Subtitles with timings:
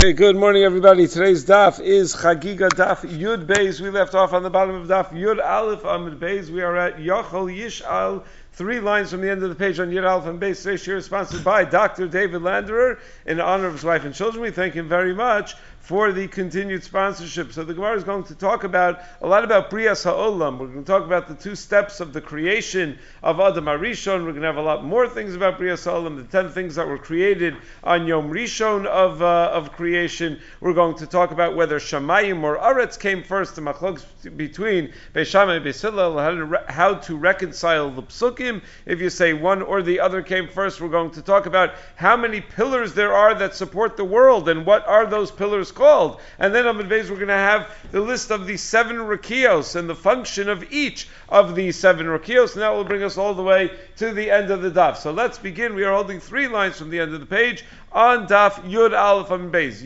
[0.00, 1.08] Hey, good morning, everybody.
[1.08, 3.80] Today's daf is Chagigah Daf Yud Beis.
[3.80, 6.50] We left off on the bottom of daf Yud Aleph Amid Beis.
[6.50, 8.22] We are at Yochel Yishal
[8.58, 10.62] Three lines from the end of the page on Yud Aleph and Beis.
[10.62, 12.08] Today's shir is sponsored by Dr.
[12.08, 14.42] David Landerer in honor of his wife and children.
[14.42, 15.54] We thank him very much
[15.88, 17.50] for the continued sponsorship.
[17.50, 20.58] So the Gemara is going to talk about a lot about Brias Ha'olam.
[20.58, 24.26] We're going to talk about the two steps of the creation of Adam Arishon.
[24.26, 26.86] We're going to have a lot more things about Brias Ha'olam, the ten things that
[26.86, 30.38] were created on Yom Rishon of, uh, of creation.
[30.60, 34.04] We're going to talk about whether Shamayim or Aretz came first, the machlok
[34.36, 40.00] between Beishamai and Beisilal, how to reconcile the psukim if you say one or the
[40.00, 43.96] other came first, we're going to talk about how many pillars there are that support
[43.96, 46.20] the world and what are those pillars called.
[46.38, 49.88] And then the base, we're going to have the list of the seven rakios and
[49.88, 52.52] the function of each of the seven rakios.
[52.52, 54.96] And that will bring us all the way to the end of the daf.
[54.98, 55.74] So let's begin.
[55.74, 59.30] We are holding three lines from the end of the page on Daf Yud Aleph
[59.30, 59.82] and Beis.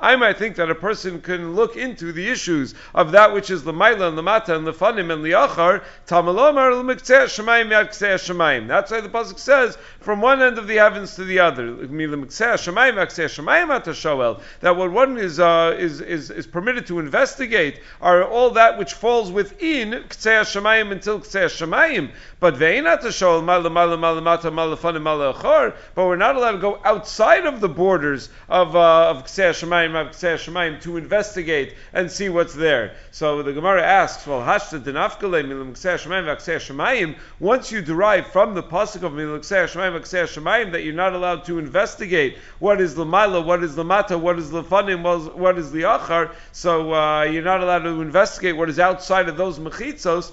[0.00, 3.62] I might think that a person can look into the issues of that which is
[3.62, 5.82] Lamaila and Lamata and Lefanim and Liachar.
[6.06, 8.68] Tamalomar Lemiktzeh Shemayim Yad Ktzeh Shemayim.
[8.68, 11.74] That's why the pasuk says from one end of the heavens to the other.
[14.60, 18.94] That what one is uh, is, is is permitted to investigate are all that which
[18.94, 22.12] falls within Ktzeh Shemayim until Ktzeh Shemayim.
[22.40, 24.20] But Veinat Shoel Mala Mala Mala
[25.94, 29.94] but we're not allowed to go outside of the borders of uh, of Ksei Shemayim
[30.00, 32.94] of Ksei Shemayim to investigate and see what's there.
[33.10, 37.16] So the Gemara asks, well, Hashta Dinafkale Milim Ksei Shemayim.
[37.40, 41.14] Once you derive from the pasuk of Milim Ksei Shemayim Ksei Shemayim that you're not
[41.14, 45.58] allowed to investigate what is Mila, what is the Mata, what is the Fanim, what
[45.58, 46.30] is the Achar.
[46.52, 50.32] So uh, you're not allowed to investigate what is outside of those mechitzos.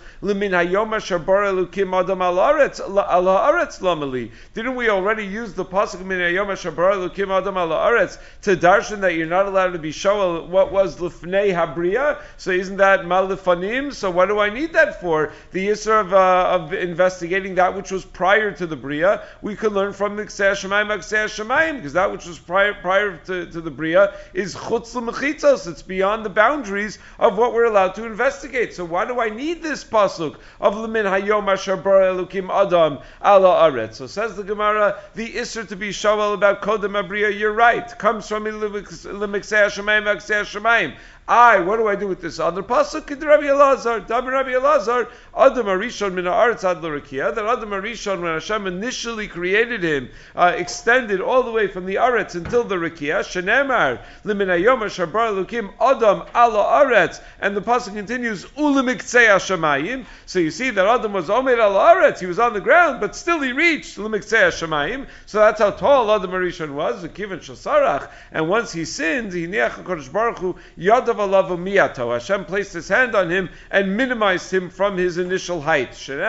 [3.86, 4.32] Lamali.
[4.54, 9.02] Didn't we already use the pasuk min Yom Shabara Lukim Adam Al Aretz to darshan
[9.02, 12.20] that you're not allowed to be show what was lifnei Habriya?
[12.38, 13.94] So isn't that malifanim?
[13.94, 15.32] So what do I need that for?
[15.52, 19.74] The issue of, uh, of investigating that which was prior to the Bria, we could
[19.74, 23.62] learn from the Kseh Shemaim Kseh Shemaim because that which was prior prior to, to
[23.62, 25.68] the Bria is chutz l'mechitzos.
[25.68, 28.74] It's beyond the boundaries of what we're allowed to investigate.
[28.74, 33.75] So why do I need this pasuk of Lemin Hayom Asher Lukim Adam Ala Aretz?
[33.92, 38.28] So says the Gemara, the Isser to be shawel about Kodem Abriya, you're right, comes
[38.28, 40.96] from Limixei Shemaim,
[41.28, 43.08] I, what do I do with this other pasuk?
[43.08, 48.34] Kid Rabbi Elazar, Dabir Rabbi Elazar, Adam Arishon min haaretz ad that Adam Arishon, when
[48.34, 53.22] Hashem initially created him, uh, extended all the way from the Aretz until the Rikia,
[53.22, 60.06] Shenemar, Limin Ayom Shabar Lukim, Adam ala Aretz, and the pasuk continues, Ulimiktzei Hashemayim.
[60.28, 63.16] So you see that Adam was Omer ala Aretz, he was on the ground, but
[63.16, 65.08] still he reached Ulimiktzei Hashemayim.
[65.26, 69.72] So that's how tall Adam Arishon was, Akivan Shasarach, and once he sinned, he Niach
[69.72, 71.15] HaKadosh Baruch Hu, Yadav.
[71.16, 75.96] Hashem placed his hand on him and minimized him from his initial height.
[75.96, 76.22] So we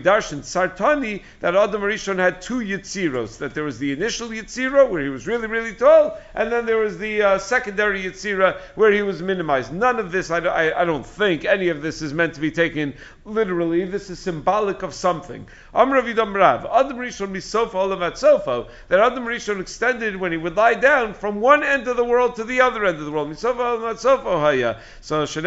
[0.00, 5.02] darshan Sartani that Adam Rishon had two Yitziros, that there was the initial Yitzira where
[5.02, 9.02] he was really, really tall, and then there was the uh, secondary Yitzira where he
[9.02, 9.72] was minimized.
[9.72, 12.50] None of this, I, I, I, don't think any of this is meant to be
[12.50, 13.84] taken literally.
[13.84, 15.46] This is symbolic of something.
[15.74, 21.88] Amravidam Rav, misofa that Adam Rishon extended when he would lie down from one end
[21.88, 23.30] of the world to the other end of the world.
[23.30, 24.76] Misofa sofa haya.
[25.00, 25.40] So so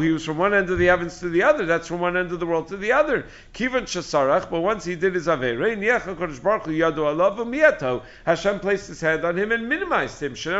[0.00, 1.66] he was from one end of the heavens to the other.
[1.66, 3.26] That's from one end of the world to the other.
[3.52, 5.74] Kivan shasarach, but once he did his avere,
[8.26, 10.36] Hashem placed his hand on him and minimized him.
[10.36, 10.50] So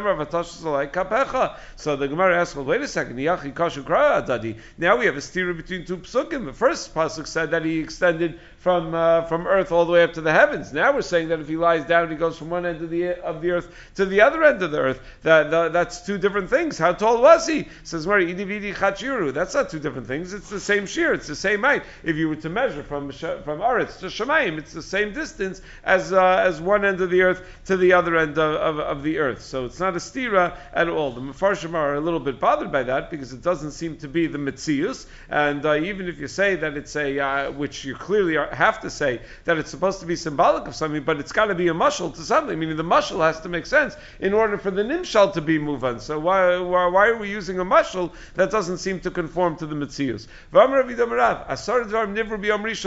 [1.96, 3.16] the Gemara asks, well, wait a second.
[3.16, 6.44] Now we have a steer between two psukim.
[6.44, 10.14] The first pasuk said that he extended from uh, from earth all the way up
[10.14, 10.72] to the heavens.
[10.72, 13.22] Now we're saying that if he lies down, he goes from one end of the
[13.22, 15.00] of the earth to the other end of the earth.
[15.22, 16.78] That, that that's two different things.
[16.78, 17.68] How tall was he?
[17.82, 19.34] Says where idividi chachiru.
[19.34, 20.32] That's not two different things.
[20.32, 21.12] It's the same shear.
[21.12, 21.82] It's the same height.
[22.02, 26.14] If you were to measure from from Aretz to Shemayim, it's the same distance as
[26.14, 29.18] uh, as one end of the earth to the other end of, of, of the
[29.18, 29.42] earth.
[29.42, 31.12] So it's not a stira at all.
[31.12, 34.26] The Mefarshim are a little bit bothered by that because it doesn't seem to be
[34.26, 35.04] the Mitzius.
[35.28, 38.80] And uh, even if you say that it's a, uh, which you clearly are, have
[38.80, 41.68] to say that it's supposed to be symbolic of something, but it's got to be
[41.68, 44.82] a mushal to something, meaning the mushal has to make sense in order for the
[44.82, 46.00] nimshal to be muvan.
[46.00, 49.66] So why, why, why, are we using a mushal that doesn't seem to conform to
[49.66, 50.26] the mitzius?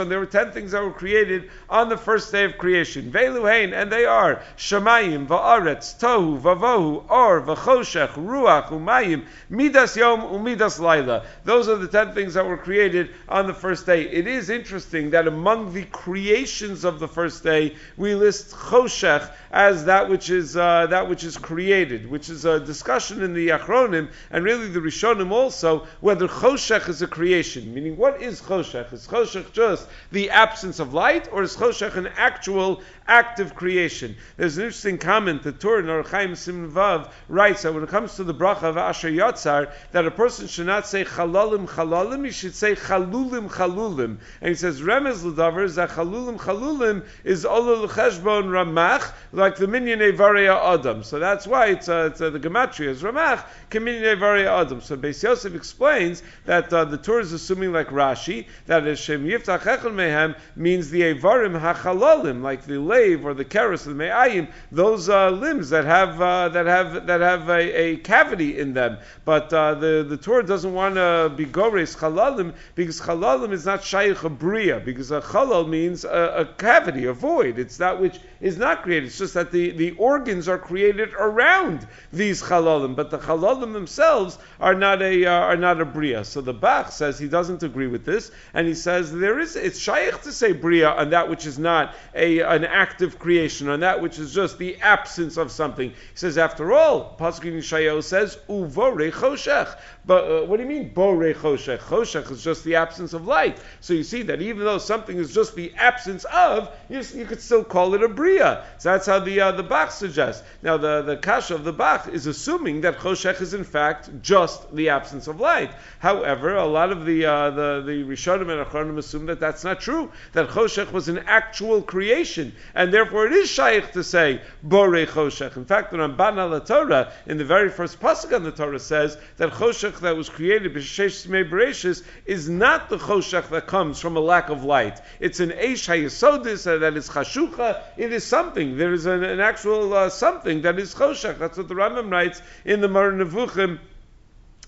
[0.08, 3.14] There were ten things that were created on the first day of creation.
[3.16, 11.26] And they are Shemayim, Va'aretz, Tohu, Vavohu, Or, V'choshech, Ruach, umayim, midas yom umidas laila.
[11.44, 14.04] Those are the ten things that were created on the first day.
[14.04, 19.86] It is interesting that among the creations of the first day, we list choshech as
[19.86, 24.10] that which is uh, that which is created, which is a discussion in the Achronim
[24.32, 27.74] and really the Rishonim also whether choshech is a creation.
[27.74, 28.94] Meaning, what is choshech?
[28.94, 34.16] Is choshech just the absence of light, or is choshech an actual active creation?
[34.38, 35.44] There's an interesting comment.
[35.44, 39.10] The Torah in Chaim Simvav writes that when it comes to the bracha of Asher
[39.10, 44.18] Yatzar, that a person should not say chalalim chalalim, he should say chalulim chalulim.
[44.42, 45.24] And he says remez
[45.64, 51.04] is that chalulim chalulim is olul cheshbon ramach like the minyan evaria adam.
[51.04, 54.82] So that's why it's, uh, it's uh, the gematria is ramach minyan evaria adam.
[54.82, 59.60] So Beis Yosef explains that uh, the Tur is assuming like Rashi that Shem yiftach
[59.62, 65.10] echel mehem means the evarim hachalalim like the lave or the keres the me'ayim those
[65.10, 68.98] uh, limbs that have uh, that have that have a, a cavity in them.
[69.26, 73.84] But uh, the the Tur doesn't want to be gores chalalim because chalalim is not
[73.84, 77.60] shaykh bria because a chalal means a, a cavity, a void.
[77.60, 79.08] It's that which is not created.
[79.08, 84.38] It's just that the, the organs are created around these halalim, but the halalim themselves
[84.60, 86.24] are not a uh, are not a bria.
[86.24, 89.80] So the Bach says he doesn't agree with this, and he says there is it's
[89.80, 94.02] shaykh to say bria on that which is not a an active creation, on that
[94.02, 95.90] which is just the absence of something.
[95.90, 99.78] He says after all, Pasuk Yeshayahu says uvore choshech.
[100.06, 101.80] But uh, what do you mean bore choshech?
[101.80, 103.58] Choshech is just the absence of light.
[103.82, 107.42] So you see that even though something is just the absence of, you, you could
[107.42, 108.27] still call it a bria.
[108.36, 110.44] So that's how the uh, the Bach suggests.
[110.62, 114.76] Now the the kasha of the Bach is assuming that choshech is in fact just
[114.76, 115.72] the absence of light.
[116.00, 119.80] However, a lot of the uh, the the Rishonim and Achronim assume that that's not
[119.80, 120.12] true.
[120.34, 125.56] That choshech was an actual creation, and therefore it is shaykh to say bore choshech.
[125.58, 129.18] In fact, the Ramban al Torah in the very first pasuk on the Torah says
[129.38, 134.20] that choshech that was created b'shesh bereshis is not the choshech that comes from a
[134.20, 135.00] lack of light.
[135.20, 137.82] It's an eish hayesodis that is chashucha.
[137.98, 138.78] It is something.
[138.78, 141.40] There is an, an actual uh, something that is choshech.
[141.40, 143.80] That's what the Rambam writes in the Moreh Nevuchim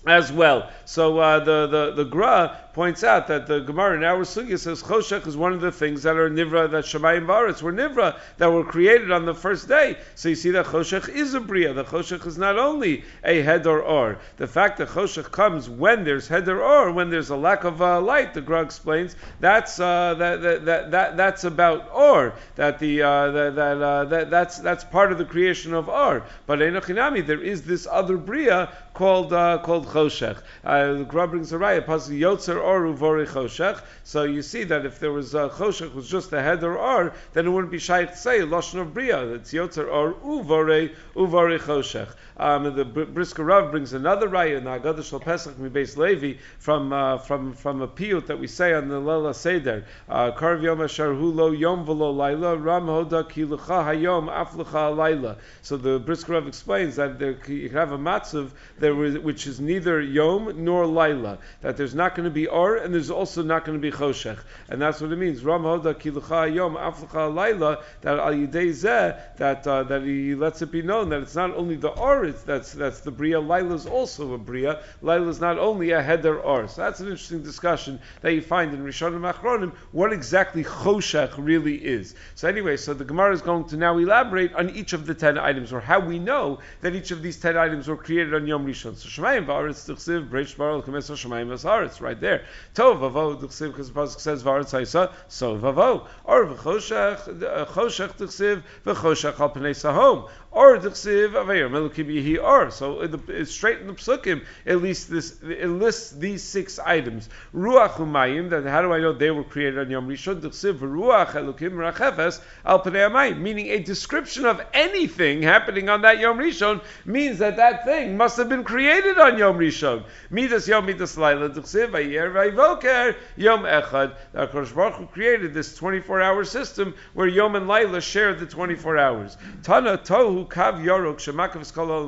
[0.06, 0.70] as well.
[0.86, 4.82] So uh, the, the the Gra points out that the Gemara in our Sugya says
[4.82, 8.50] Choshech is one of the things that are Nivra, that Shemayim Varetz were Nivra, that
[8.50, 9.98] were created on the first day.
[10.14, 11.74] So you see that Choshech is a Bria.
[11.74, 14.18] The Choshech is not only a head or or.
[14.36, 17.82] The fact that Choshech comes when there's head or or, when there's a lack of
[17.82, 22.78] uh, light, the Gra explains, that's, uh, that, that, that, that, that's about or, that,
[22.78, 26.24] the, uh, that, that, uh, that, that's, that's part of the creation of or.
[26.46, 30.42] But Enochinami, there is this other Bria called, uh, called Choshech.
[30.64, 33.82] Uh, the Gra brings a raya, Yotzer or uvori choshech.
[34.04, 37.12] So you see that if there was a choshech was just a head or or,
[37.32, 39.34] then it wouldn't be shaykh say lashon of bria.
[39.34, 42.08] It's yotzer or uvori uvori choshech.
[42.40, 46.90] Um, the Brisker Rav brings another raya in the Haggadah Shal Pesach Mibeis Levi from
[46.90, 49.84] uh, from from a piyut that we say on the Lela Seder.
[50.08, 54.54] Uh, Karv Yom Lo Yom V'Lo Laila Ram Hoda Ki Hayom Af
[54.96, 55.36] Laila.
[55.60, 60.00] So the Brisker Rav explains that there, you have a matzav there which is neither
[60.00, 61.36] Yom nor Laila.
[61.60, 64.38] That there's not going to be Or and there's also not going to be Choshech.
[64.70, 65.44] And that's what it means.
[65.44, 67.84] Ram Hoda Ki L'cha Hayom Af Laila.
[68.00, 71.54] That Al Yidei Zeh that uh, that he lets it be known that it's not
[71.54, 73.38] only the Or it's, that's that's the bria.
[73.40, 74.82] Laila is also a bria.
[75.02, 76.66] Laila is not only a header or.
[76.68, 79.72] So that's an interesting discussion that you find in Rishonim Achronim.
[79.92, 82.14] What exactly choshech really is.
[82.34, 85.38] So anyway, so the Gemara is going to now elaborate on each of the ten
[85.38, 88.66] items, or how we know that each of these ten items were created on Yom
[88.66, 88.96] Rishon.
[88.96, 92.44] So Shemayim v'aretz tichsiv breish baral k'meso Shemayim v'aretz right there.
[92.74, 98.62] Tov v'avo tichsiv because the pasuk says v'aretz ha'isa so v'avo or v'choshech choshech tichsiv
[98.84, 102.70] v'choshech al pnei sahom or tichsiv avayim elukim he or.
[102.70, 104.44] So it's straight in the psukim.
[104.66, 107.28] At least this it lists these six items.
[107.54, 108.50] Ruach umayim.
[108.50, 110.40] That how do I know they were created on Yom Rishon?
[110.40, 116.38] Tichsiv ruach elukim rachefes al pnei Meaning a description of anything happening on that Yom
[116.38, 120.04] Rishon means that that thing must have been created on Yom Rishon.
[120.30, 124.16] Midas Yom Midas Laila Tichsiv Ayer Vayivoker Yom Echad.
[124.32, 128.98] That Kodesh Baruch Hu created this 24-hour system where Yom and Laila share the 24
[128.98, 129.36] hours.
[129.62, 131.60] Tana Tohu Kav Yorok Shemakav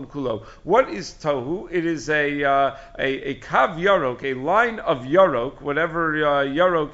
[0.09, 0.45] Kulo.
[0.65, 1.69] What is tohu?
[1.71, 6.43] It is a uh, a, kav yarok, a line of yarok, whatever uh,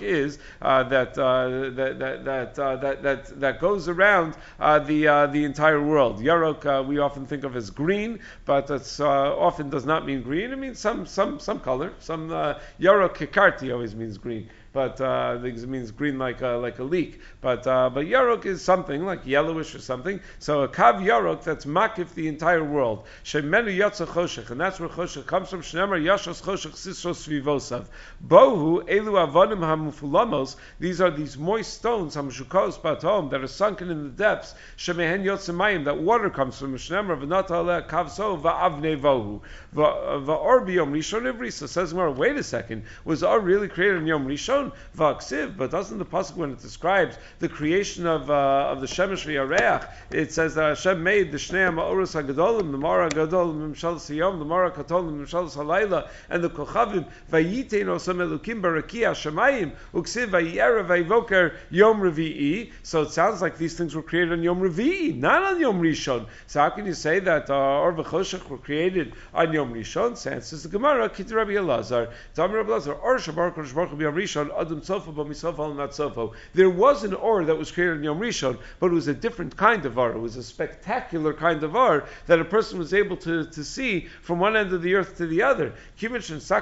[0.01, 5.05] is uh, that, uh, that that that, uh, that that that goes around uh, the
[5.33, 6.21] the entire world.
[6.21, 10.53] Yarok we often think of as green, but it often does not mean green.
[10.53, 11.93] It means some some some color.
[11.99, 16.85] Some uh, kikarti always means green but uh, it means green like a, like a
[16.85, 17.21] leek.
[17.41, 20.21] But uh, but yarok is something like yellowish or something.
[20.39, 23.07] So a kav yarok that's makif the entire world.
[23.25, 25.63] Shemenu yatsa choshech, and that's where choshech comes from.
[25.63, 27.87] Shnemer yashos choshech sisros svivosav.
[28.27, 30.57] Bohu elu avonim hamufulamos.
[30.81, 34.55] These are these moist stones hamshukos batom that are sunken in the depths.
[34.77, 36.75] Shemehen yotzemayim that water comes from.
[36.77, 39.41] Shnemer v'nata aleh kav so va'avne vohu.
[39.75, 41.53] Va'or biyom rishon ivri.
[41.53, 42.11] So says more.
[42.11, 42.85] Wait a second.
[43.05, 44.58] Was Ar really created in Yom Rishon?
[44.97, 49.25] Vaksiv, but doesn't the pasuk when it describes the creation of uh, of the shemesh
[49.27, 54.39] v'yareach, it says that Hashem made the shnei ma'orus hagadolim, the mara gadol mimshal siyom,
[54.39, 60.87] the mara katolim mimshal salayla, and the kochavim vayitein osam elukim barakia shemayim uksiv vayera
[60.87, 62.73] vayvoker yom revi'i.
[62.83, 66.27] So it sounds like these things were created on yom revi'i, not on yom rishon.
[66.47, 70.17] So how can you say that uh, or v'choshech were created on yom rishon?
[70.17, 74.48] Says the Gemara, Kit Rabbi Elazar, Tam Rabbi Elazar, or Shabar Kodesh Baruch Hu Rishon
[74.53, 76.33] Adam but Misofa not.
[76.55, 79.57] There was an or that was created in Yom Rishon, but it was a different
[79.57, 80.13] kind of or.
[80.13, 84.09] It was a spectacular kind of or that a person was able to, to see
[84.23, 85.73] from one end of the earth to the other.
[86.01, 86.61] When Hashem saw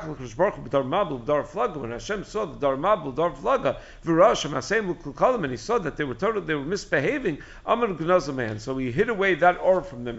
[2.46, 7.38] the Dar Mabul, Dar Flaga, and he saw that they were total, they were misbehaving,
[7.66, 7.88] Amar
[8.32, 8.58] man.
[8.58, 10.16] So he hid away that or from them.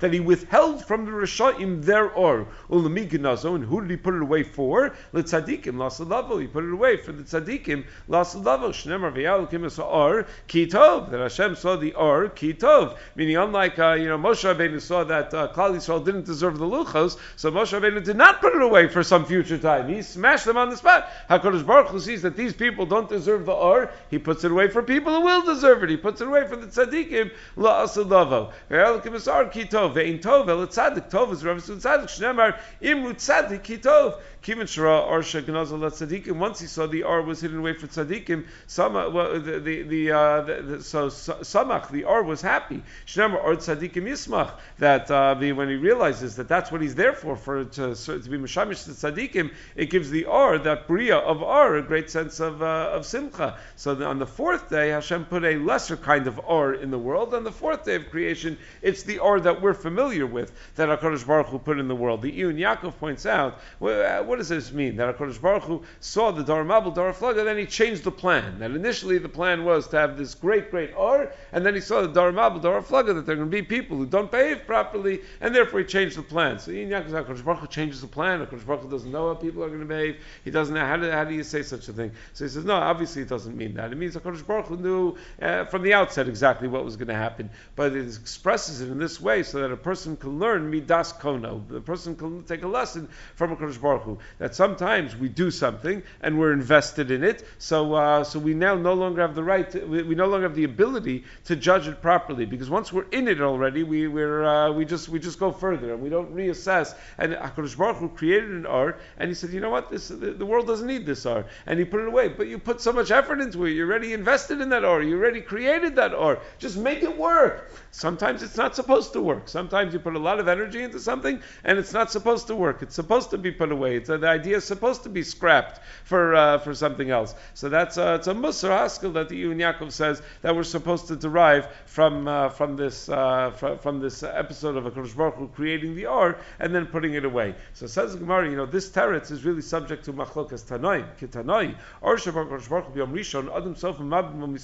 [0.00, 2.46] That he withheld from the Rishaim their or.
[2.70, 4.94] And who did he put it away for?
[5.22, 6.40] Tzaddikim lasalavo.
[6.40, 8.70] He put it away for the tzaddikim lasalavo.
[8.70, 11.10] Shnemar v'yalokim es or kitov.
[11.10, 12.96] That Hashem saw the or kitov.
[13.14, 16.64] Meaning, unlike uh, you know Moshe Rabbeinu saw that uh, Klal Yisrael didn't deserve the
[16.64, 19.88] luchos, so Moshe Rabbeinu did not put it away for some future time.
[19.88, 21.08] He smashed them on the spot.
[21.30, 23.90] Hakadosh Baruch Hu sees that these people don't deserve the or.
[24.10, 25.90] He puts it away for people who will deserve it.
[25.90, 28.52] He puts it away for the tzaddikim laasalavo.
[28.70, 29.94] V'yalokim es or kitov.
[29.94, 32.08] Ve'in tov el tzaddik tov is Rav Tzaddik.
[32.08, 34.20] Shnemar imru tzaddik kitov.
[34.42, 36.36] Kivin shara or shegnazal tzaddikim.
[36.36, 40.10] Once he saw the R was hidden away for tzaddikim, sama, well, the the, the,
[40.10, 42.82] uh, the, the so samach the R was happy.
[43.06, 47.12] Shnemer or tzaddikim yismach that uh, the, when he realizes that that's what he's there
[47.12, 51.42] for for to, to be mishamish to tzaddikim, it gives the R that bria of
[51.42, 53.58] R a great sense of uh, of simcha.
[53.76, 57.34] So on the fourth day, Hashem put a lesser kind of R in the world.
[57.34, 61.26] On the fourth day of creation, it's the R that we're familiar with that Hakadosh
[61.26, 62.22] Baruch Hu put in the world.
[62.22, 63.58] The Iyun Yaakov points out.
[63.78, 64.93] What does this mean?
[64.96, 68.58] That HaKadosh Baruch Hu saw the Dar Mabel, Dar Flaga, then he changed the plan.
[68.58, 72.02] That initially the plan was to have this great, great Or, and then he saw
[72.02, 74.66] the Dar Mabel, Dar Flaga, that there are going to be people who don't behave
[74.66, 76.58] properly, and therefore he changed the plan.
[76.58, 78.44] So HaKadosh Baruch Hu changes the plan.
[78.44, 80.16] HaKadosh Baruch Hu doesn't know how people are going to behave.
[80.44, 82.12] He doesn't know, how do, how do you say such a thing?
[82.32, 83.92] So he says, no, obviously it doesn't mean that.
[83.92, 87.14] It means HaKadosh Baruch Hu knew uh, from the outset exactly what was going to
[87.14, 87.50] happen.
[87.76, 91.66] But it expresses it in this way so that a person can learn Midas Kono.
[91.68, 94.18] The person can take a lesson from HaKadosh Baruch Hu.
[94.38, 94.83] That sometimes
[95.18, 99.22] we do something and we're invested in it, so uh, so we now no longer
[99.22, 102.44] have the right, to, we, we, no longer have the ability to judge it properly
[102.44, 105.92] because once we're in it already, we we're uh, we just we just go further
[105.92, 106.94] and we don't reassess.
[107.18, 110.32] And Hakadosh Baruch Hu created an art, and he said, you know what, this the,
[110.32, 112.28] the, world doesn't need this art, and he put it away.
[112.28, 115.16] But you put so much effort into it, you're already invested in that art, you
[115.16, 116.42] already created that art.
[116.58, 117.72] Just make it work.
[117.90, 119.48] Sometimes it's not supposed to work.
[119.48, 122.82] Sometimes you put a lot of energy into something and it's not supposed to work.
[122.82, 123.96] It's supposed to be put away.
[123.96, 127.34] It's, uh, the idea is supposed to be scrapped for uh, for something else.
[127.54, 131.06] So that's uh, it's a Musar Haskell that the Iyun Yaakov says that we're supposed
[131.08, 135.48] to derive from uh, from this uh, from, from, this episode of Hakadosh Baruch Hu
[135.48, 137.54] creating the or and then putting it away.
[137.72, 142.16] So says Gemara, you know, this teretz is really subject to machlokas tanoi kitanoi or
[142.16, 144.54] Baruch Hu rishon adam sofa mabim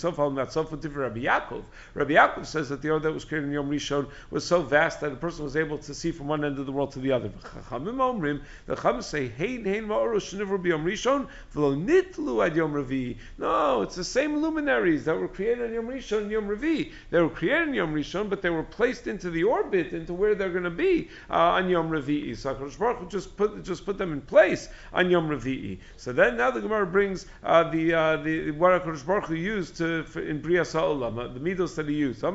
[0.97, 1.63] Rabbi Yaakov.
[1.95, 5.01] Rabbi Yaakov says that the or that was created in Yom Rishon was so vast
[5.01, 7.13] that a person was able to see from one end of the world to the
[7.13, 7.29] other.
[7.29, 15.05] The Chachamim say, "Hein hein Rishon nitlu ad Yom Revi." No, it's the same luminaries
[15.05, 16.93] that were created on Yom Rishon and Yom Revi.
[17.11, 20.35] They were created in Yom Rishon, but they were placed into the orbit, into where
[20.35, 22.37] they're going to be uh, on Yom Revi.
[22.37, 25.79] So Hakadosh Baruch just put just put them in place on Yom Revi.
[25.97, 29.77] So then now the Gemara brings uh, the uh, the what Hakadosh Baruch Hu used
[29.77, 32.21] to for, in Bria Sa'olam, uh, the midos that he used.
[32.21, 32.31] There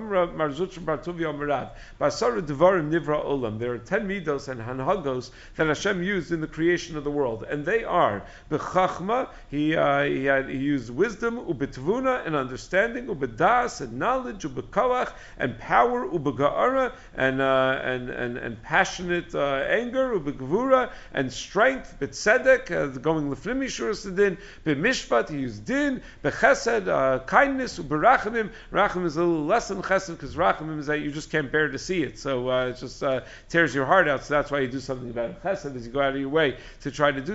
[3.73, 7.65] are ten midos and hanhagos that Hashem used in the creation of the world, and
[7.65, 9.29] they are bechachma.
[9.49, 15.57] He uh, he, had, he used wisdom, ubetvuna and understanding, ubedas and knowledge, ubekawach and
[15.59, 22.87] power, ubega'ara and uh, and and and passionate uh, anger, ubegvura and strength, betzedek, uh,
[22.99, 25.29] going lefnimi shurasidin, bemishpat.
[25.29, 28.51] He used din, bechesed, uh, kindness, uberachemim.
[28.71, 31.69] Rachim is a little less than chesed because rachamim is that you just can't bear
[31.69, 32.19] to see it.
[32.19, 34.23] So uh, it's just uh, tears your heart out.
[34.23, 35.43] So that's why you do something about it.
[35.43, 37.34] Chesed is you go out of your way to try to do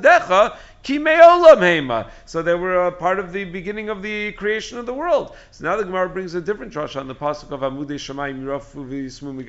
[0.00, 0.52] Lechasadecha,
[0.86, 5.34] So they were a part of the beginning of the creation of the world.
[5.50, 8.86] So now the Gemara brings a different drush on the pasuk of Amudei Shemayim Yirofu
[8.88, 9.44] v'yismu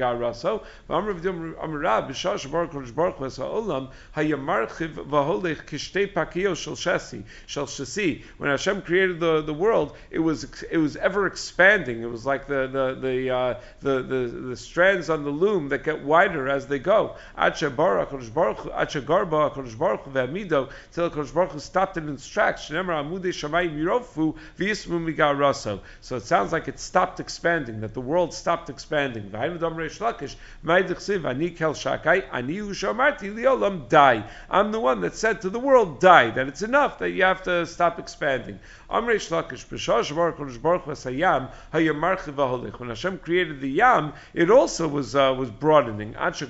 [7.45, 8.23] shel shesi.
[8.37, 12.01] When Hashem created the, the world, it was it was ever expanding.
[12.01, 15.83] It was like the the the, uh, the, the the strands on the loom that
[15.83, 17.15] get wider as they go.
[20.91, 22.69] Till kodesh baruch Hu stopped it in its tracks.
[22.69, 25.79] Shneimar shamayim yirofu v'yismu migaraso.
[26.01, 27.81] So it sounds like it stopped expanding.
[27.81, 29.31] That the world stopped expanding.
[29.33, 29.69] I'm the
[34.79, 36.29] one that said to the world die.
[36.31, 36.99] That it's enough.
[36.99, 38.59] That you have to stop expanding.
[38.89, 39.43] When Hashem
[43.17, 46.13] created the yam, it also was uh, was broadening.
[46.13, 46.47] Till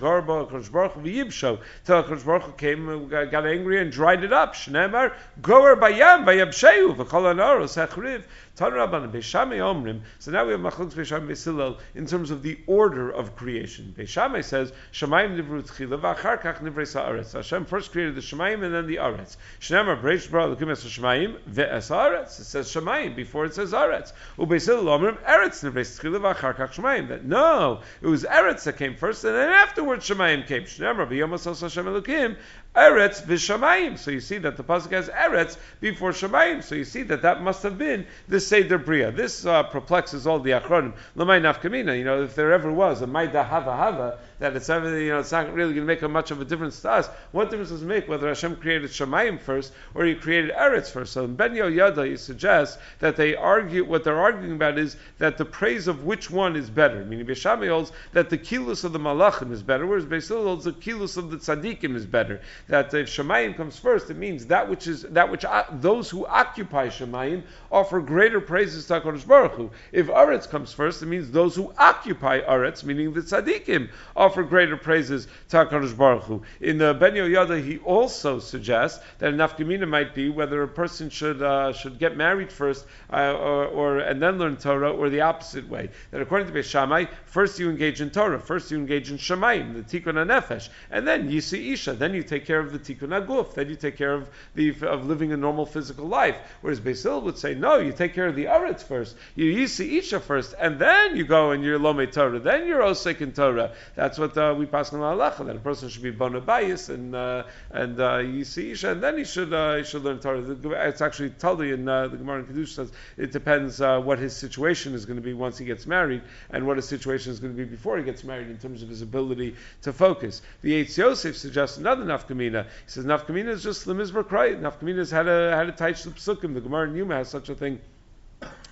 [2.03, 4.53] baruch Hu came, uh, got angry and dried it up.
[4.67, 8.23] Shneimar goer bayam v'yabsheu v'kol anaros hechriv.
[8.59, 13.93] So now we have Machlokes Beisham Beisilel in terms of the order of creation.
[13.95, 17.33] Beishamai says Shemayim nivru tchila v'achar kach nivrei sa'aretz.
[17.33, 19.37] Hashem first created the Shemayim and then the Aretz.
[19.59, 22.39] Shneimer breish bara l'kim es Shemayim ve'es Aretz.
[22.39, 24.13] It says Shemayim before it says Aretz.
[24.39, 27.09] Ubeisilel omrim Eretz nivrei tchila v'achar kach Shemayim.
[27.09, 30.63] That no, it was Eretz that came first and then afterwards Shemayim came.
[30.63, 32.35] Shneimer b'yom Hashem Elokim
[32.75, 33.99] Eretz v'Shamayim.
[33.99, 36.63] So you see that the pasuk has Eretz before Shamayim.
[36.63, 39.11] So you see that that must have been the Seder Bria.
[39.11, 40.93] This uh, perplexes all the Achronim.
[41.17, 41.97] Lamay nafkamina.
[41.97, 45.31] You know, if there ever was a Maida Hava Hava, that it's you know, it's
[45.31, 47.09] not really going to make a much of a difference to us.
[47.31, 51.13] What difference does it make whether Hashem created Shemayim first or He created Eretz first?
[51.13, 55.37] So in Ben Yoyada, he suggests that they argue, what they're arguing about is that
[55.37, 57.03] the praise of which one is better.
[57.03, 60.73] Meaning, Beshami holds that the kilus of the Malachim is better, whereas Beisil holds the
[60.73, 62.39] kilus of the Tzaddikim is better.
[62.67, 66.25] That if Shemayim comes first, it means that which is that which uh, those who
[66.27, 69.71] occupy Shemayim offer greater praises to Hakadosh Baruch Hu.
[69.91, 74.77] If Aretz comes first, it means those who occupy Aretz, meaning the Tzaddikim, offer greater
[74.77, 76.41] praises to HaKadosh Baruch Hu.
[76.61, 81.09] In the Ben Yoyada, he also suggests that a nafkamina might be whether a person
[81.09, 85.21] should uh, should get married first uh, or, or, and then learn Torah, or the
[85.21, 85.89] opposite way.
[86.11, 89.99] That according to Beis first you engage in Torah, first you engage in Shemaim, the
[89.99, 93.53] Tikkun HaNefesh, and then you see Isha, then you take care of the Tikkun HaGuf,
[93.53, 96.37] then you take care of the of living a normal physical life.
[96.61, 100.19] Whereas Basil would say, no, you take care of the Aretz first, you see Isha
[100.19, 103.71] first, and then you go and you're Lomei Torah, then you're Osek in Torah.
[103.95, 107.15] That's what uh, we pass on halacha that a person should be bona bayis and
[107.15, 110.41] uh, and uh, yisisha, and then he should uh, he should learn Torah.
[110.87, 114.35] It's actually Tully in uh, the Gemara in Kedusha says it depends uh, what his
[114.35, 117.55] situation is going to be once he gets married and what his situation is going
[117.55, 120.41] to be before he gets married in terms of his ability to focus.
[120.61, 122.63] The Eitz Yosef suggests another nafkamina.
[122.63, 124.49] He says nafkamina is just the mizbar cry.
[124.49, 126.53] Nafkamina is how to how to teach the psukim.
[126.53, 127.79] The Gemara in Yuma has such a thing.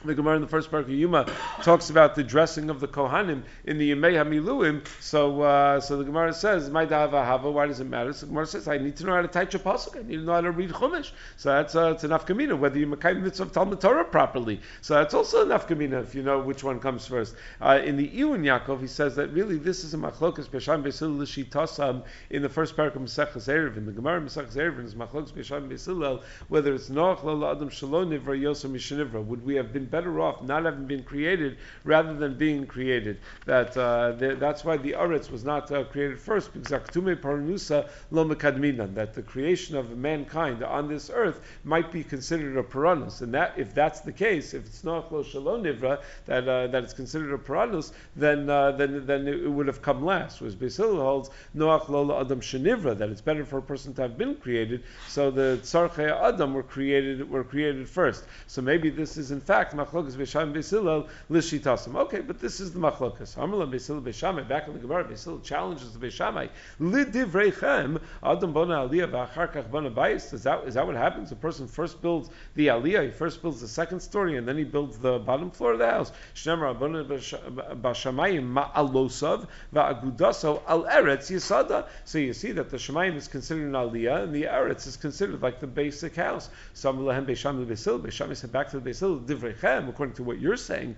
[0.05, 1.25] The Gemara in the first part of Yuma
[1.63, 4.85] talks about the dressing of the Kohanim in the Yemei Hamiluim.
[5.01, 8.13] So, uh, so the Gemara says, "My dava hava." Why does it matter?
[8.13, 9.97] So the Gemara says, "I need to know how to teach a pasuk.
[9.97, 12.77] I need to know how to read Chumash." So that's uh, it's enough kamina whether
[12.77, 14.61] you makayim mitzvah of Talmud Torah properly.
[14.81, 17.35] So that's also enough kamina if you know which one comes first.
[17.59, 21.17] Uh, in the Iyun Yaakov, he says that really this is a machlokas b'sham besil
[21.17, 23.77] l'shitasam in the first parak of Maseches Erev.
[23.77, 28.11] In the Gemara Maseches Erev is machlokas b'sham besil whether it's noach lo adam shalom
[28.11, 29.23] nivra yosem mishnivra.
[29.23, 33.15] Would we have been better off not having been created rather than being created.
[33.45, 37.87] That uh, the, that's why the Aretz was not uh, created first because Aktume Paranusa
[38.11, 43.33] Lo That the creation of mankind on this earth might be considered a Paranus, and
[43.33, 46.93] that if that's the case, if it's not Lo Shalom Nivra that uh, that it's
[46.93, 50.41] considered a Paranus, then uh, then then it would have come last.
[50.41, 54.17] Whereas Basil holds Noach Lola Adam Shenivra that it's better for a person to have
[54.17, 54.83] been created.
[55.07, 58.25] So the Tzarchei Adam were created were created first.
[58.47, 61.95] So maybe this is in fact machlokas Beishamai Beisilal Lishitasam.
[61.95, 63.35] Okay, but this is the machlokas.
[63.37, 66.49] Amrla Beisilal Beishamai, back in the Gemara, Beisilal challenges the Beishamai.
[66.79, 70.33] Lidivreichem, Adam Bona Aliyah, V'acharkach Bona Bayis.
[70.33, 71.31] Is that, is that what happens?
[71.31, 74.63] A person first builds the Aliyah, he first builds the second story, and then he
[74.63, 76.11] builds the bottom floor of the house.
[76.35, 81.87] Shnemar Bona Bashamayim Ma'alosav, Va'agudaso Al Eretz Yisada.
[82.03, 85.41] So you see that the Shemayim is considered an Aliyah, and the Eretz is considered
[85.41, 86.49] like the basic house.
[86.73, 89.25] Some Lahem Beisham Beisil, Beisham said back to the Beisil,
[89.65, 90.95] According to what you're saying.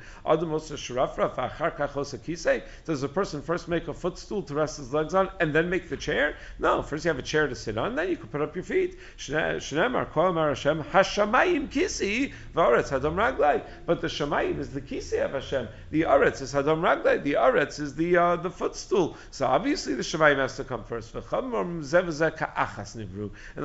[2.86, 5.90] Does a person first make a footstool to rest his legs on, and then make
[5.90, 6.36] the chair?
[6.60, 8.64] No, first you have a chair to sit on, then you can put up your
[8.64, 8.98] feet.
[9.28, 9.60] But
[14.02, 15.68] the Shamayim is the Kisi of Hashem.
[15.92, 17.24] The Aretz is Hadam Raglai.
[17.24, 19.16] The Aretz is the uh, the footstool.
[19.32, 21.16] So obviously the Shamayim has to come first.
[21.16, 21.28] And the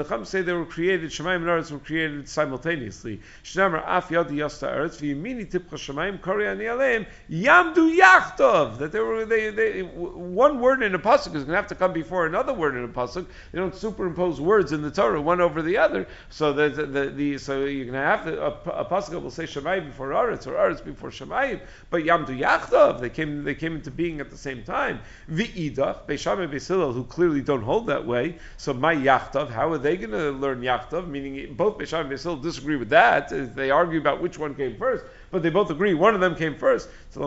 [0.04, 1.10] Chum say they were created.
[1.10, 3.20] Shamayim and Aretz were created simultaneously.
[3.56, 8.78] Af Yadi Yasta Aretz V'Yimini Tipcha Shamayim Kori Ani Aleim Yamdu Yachtov.
[8.78, 11.74] That they were they, they one word in a pasuk is going to have to
[11.74, 13.26] come before another word in a pasuk.
[13.52, 16.06] They don't superimpose words in the Torah one over the other.
[16.30, 18.50] So the, the, the, the so you're going to have to, a,
[18.82, 23.10] a pasuk will say Shemayim before Aretz or Aretz before Shemayim, but Yamdu Yachtov they
[23.10, 25.00] came they came into being at the same time.
[25.30, 28.36] V'idach Beishamim Beisilal who clearly don't hold that way.
[28.56, 31.08] So my Yachtov, how are they going to learn Yachtov?
[31.08, 33.54] Meaning both Beishamim and disagree with that.
[33.54, 36.54] They argue about which one came first but they both agree one of them came
[36.54, 36.88] first.
[37.10, 37.20] So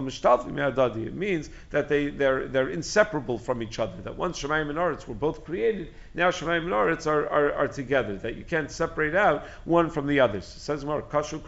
[1.07, 3.99] it means that they, they're, they're inseparable from each other.
[4.03, 8.15] That once Shemayim and Aretz were both created, now Shemayim and are, are, are together.
[8.15, 10.45] That you can't separate out one from the others.
[10.55, 11.43] It says more, Kashu.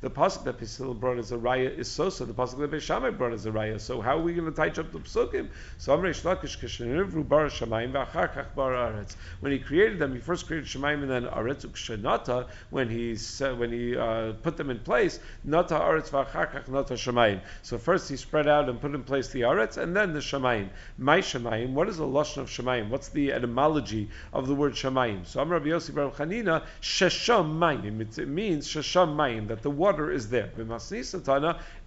[0.00, 2.24] The pasuk that Pisil brought as a raya is so so.
[2.24, 3.80] The pasuk that Beishamai brought as a raya.
[3.80, 5.48] So how are we going to tie up the psukim?
[5.78, 9.16] So Amrei Shlakish Kishenivru Bar Shemayim V'Achar Bar Aretz.
[9.40, 12.46] When he created them, he first created Shemayim and then Aretz Ukshenata.
[12.70, 13.16] When he
[13.56, 17.40] when he uh, put them in place, Nata Aretz V'Achar Nata Shemayim.
[17.62, 20.68] So first he spread out and put in place the Aretz and then the Shemayim.
[20.96, 21.72] My Shemayim.
[21.72, 22.88] What is the lashon of Shemayim?
[22.88, 23.63] What's the etymology
[24.32, 25.26] of the word Shemayim?
[25.26, 28.18] So Amr Rabbi Yossi Bar Chanina Shesham Mayim.
[28.18, 30.50] It means Shesham Mayim that the water is there.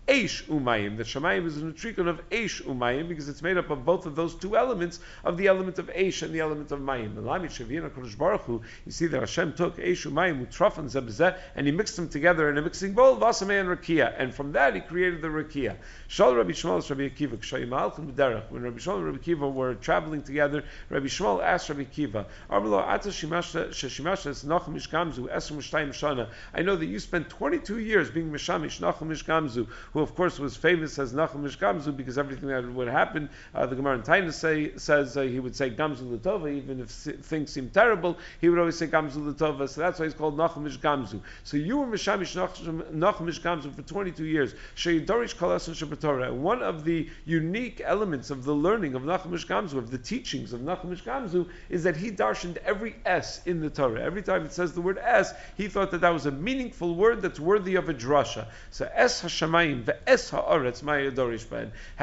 [0.07, 0.95] Eish Umayim.
[0.95, 4.15] The Shemayim is an utrikon of Eish Umayim because it's made up of both of
[4.15, 7.21] those two elements of the element of Eish and the element of Mayim.
[7.21, 11.65] Lami Shavina Kodesh Baruch you see that Hashem took Eish Umayim, Utraf and Zebzeh, and
[11.65, 14.79] he mixed them together in a mixing bowl, Vasameh and Rakia, and from that he
[14.79, 15.75] created the Rakia.
[16.07, 18.49] Shal Rabbi Shmuel Rabbi Akiva, Kshayim Alchim B'derech.
[18.49, 22.81] When Rabbi Shmuel and Rabbi Akiva were traveling together, Rabbi Shmuel asked Rabbi Akiva, Armelo
[22.81, 26.29] Ata Sheshimashas Nachum Mishkamzu, Esrim Shtayim Shana.
[26.53, 30.55] I know that you spent 22 years being Mishamish Nachum Mishkamzu, who of course was
[30.55, 34.77] famous as Nachum Gamzu because everything that would happen, uh, the Gemara in Taina say,
[34.77, 38.77] says uh, he would say Gamzu Latova, even if things seemed terrible, he would always
[38.77, 41.19] say Gamzu Latova, so that's why he's called Nachum Gamzu.
[41.43, 44.53] So you were Mishamish Nachum Gamzu for 22 years.
[44.75, 46.31] Sheyidorish Kalasan Shabbatorah.
[46.31, 50.61] One of the unique elements of the learning of Nachum Gamzu, of the teachings of
[50.61, 54.03] Nachum Gamzu, is that he darshaned every S in the Torah.
[54.03, 57.23] Every time it says the word S, he thought that that was a meaningful word
[57.23, 58.45] that's worthy of a drasha.
[58.69, 59.93] So S Hashemayim, How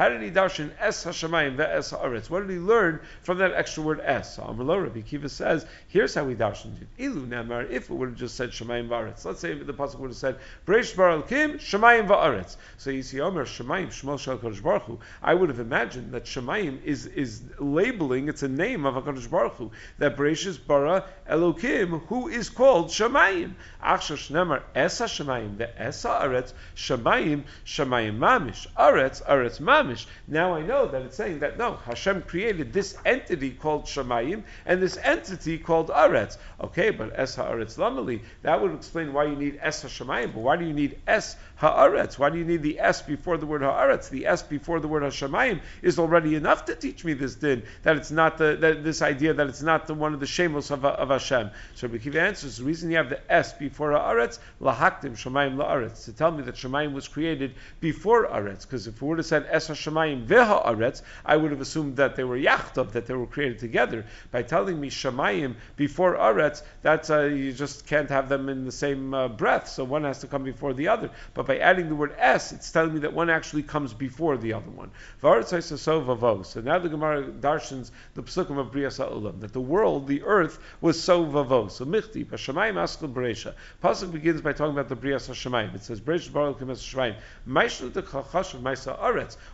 [0.09, 2.29] did he darshan es hashamayim ve'es ha'aretz?
[2.29, 4.37] What did he learn from that extra word es?
[4.37, 6.87] Amrlo Rabbi Kiva says, here's how he darshaned it.
[6.99, 9.25] Ilu nemar, if it would have just said shamayim va'aretz.
[9.25, 12.57] Let's say the pasuk would have said, Breish bar kim shamayim va'aretz.
[12.77, 14.99] So you see, Omer shamayim shmol shal kodesh baruch Hu.
[15.21, 19.53] I would have imagined that shamayim is, is labeling, it's a name of HaKadosh Baruch
[19.53, 23.53] Hu, that Breishis bara Elokim, who is called shamayim.
[23.83, 27.43] Achshar shnemar es hashamayim ve'es ha'aretz, shamayim
[27.75, 30.05] Shemayim Mamish, Aretz, Aretz Mamish.
[30.29, 34.81] Now I know that it's saying that no, Hashem created this entity called Shemayim and
[34.81, 36.37] this entity called Aretz.
[36.61, 40.55] Okay, but Es Haaretz Lamali, that would explain why you need Es HaShemayim, but why
[40.55, 42.19] do you need Es Haaretz?
[42.19, 44.09] Why do you need the S before the word Haaretz?
[44.09, 47.95] The S before the word Hashemayim is already enough to teach me this din, that
[47.95, 50.83] it's not the, that, this idea that it's not the one of the shemos of,
[50.83, 51.51] of Hashem.
[51.75, 56.13] So Bekiva answers, the reason you have the S before Haaretz, Lahaktim Shemayim La'aretz, to
[56.13, 59.69] tell me that Shemayim was created before Aretz, because if we would have said Es
[59.69, 63.59] Hashemayim Veha Aretz, I would have assumed that they were Yachtav, that they were created
[63.59, 64.05] together.
[64.31, 68.71] By telling me Shemayim before Aretz, that's uh, you just can't have them in the
[68.71, 71.09] same uh, breath, so one has to come before the other.
[71.33, 74.53] But by adding the word S, it's telling me that one actually comes before the
[74.53, 74.91] other one.
[75.21, 80.59] So now the Gemara darshans the psukim of Bria Sa'ulam, that the world, the earth,
[80.81, 81.69] was so vavo.
[81.71, 83.53] So Michti, Hashemayim Askal Beresha.
[83.83, 85.75] Pasuk begins by talking about the Bria Hashemayim.
[85.75, 87.15] It says, Beresha Baruch Shemayim.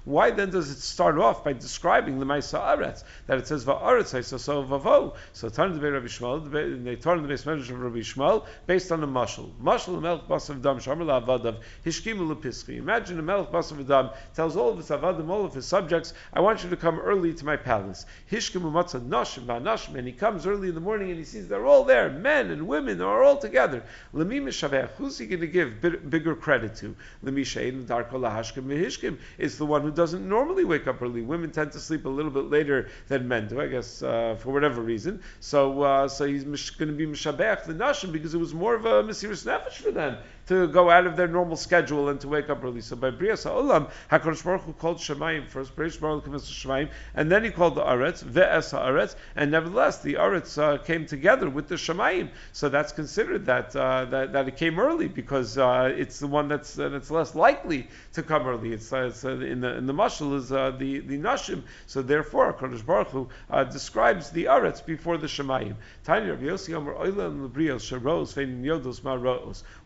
[0.06, 3.04] Why then does it start off by describing the Maisa Aretz?
[3.28, 5.16] That it says Va'aretz so Vavo.
[5.34, 9.08] So turn the Rabbi Shmuel, they turn the base of Rabbi Shmuel based on a
[9.08, 9.52] mashal.
[9.62, 12.78] Mashal Melch Basav Dam Shamar Avadav Hishkimu.
[12.78, 16.40] Imagine a Melch Basav Dam tells all of his Avadim, all of his subjects, I
[16.40, 18.06] want you to come early to my palace.
[18.32, 21.66] Hishkimu Matzah Nashim Va'nashim, and he comes early in the morning and he sees they're
[21.66, 23.84] all there, men and women are all together.
[24.14, 26.96] Lemi Mishavech, who's he going to give bigger credit to?
[27.24, 31.22] Lemi Shein Darko Lahashkim Vihishkim is the one who doesn't normally wake up early.
[31.22, 34.52] Women tend to sleep a little bit later than men do, I guess, uh, for
[34.52, 35.22] whatever reason.
[35.40, 38.86] So, uh, so he's going to be Mishabech the Nashim because it was more of
[38.86, 40.18] a Mesiris Nefesh for them
[40.52, 42.82] to go out of their normal schedule and to wake up early.
[42.82, 47.32] So by Bria Sa'olam, HaKadosh Baruch Hu called Shemayim first, Berish Baruch Hu Shemayim, and
[47.32, 51.70] then he called the Aretz, Ve'es HaAretz, and nevertheless the Aretz uh, came together with
[51.70, 52.32] the Shemayim.
[52.52, 56.50] So that's considered that, uh, that, that it came early because uh, it's the one
[56.50, 58.74] that's, uh, that's less likely to come early.
[58.74, 61.64] It's, uh, it's uh, in the in the mashal is the, the Nashim.
[61.88, 63.30] So therefore, HaKadosh Baruch Hu
[63.72, 65.76] describes the Aretz before the Shemayim.
[66.04, 67.52] Tiny Rabbi Yossi Oilam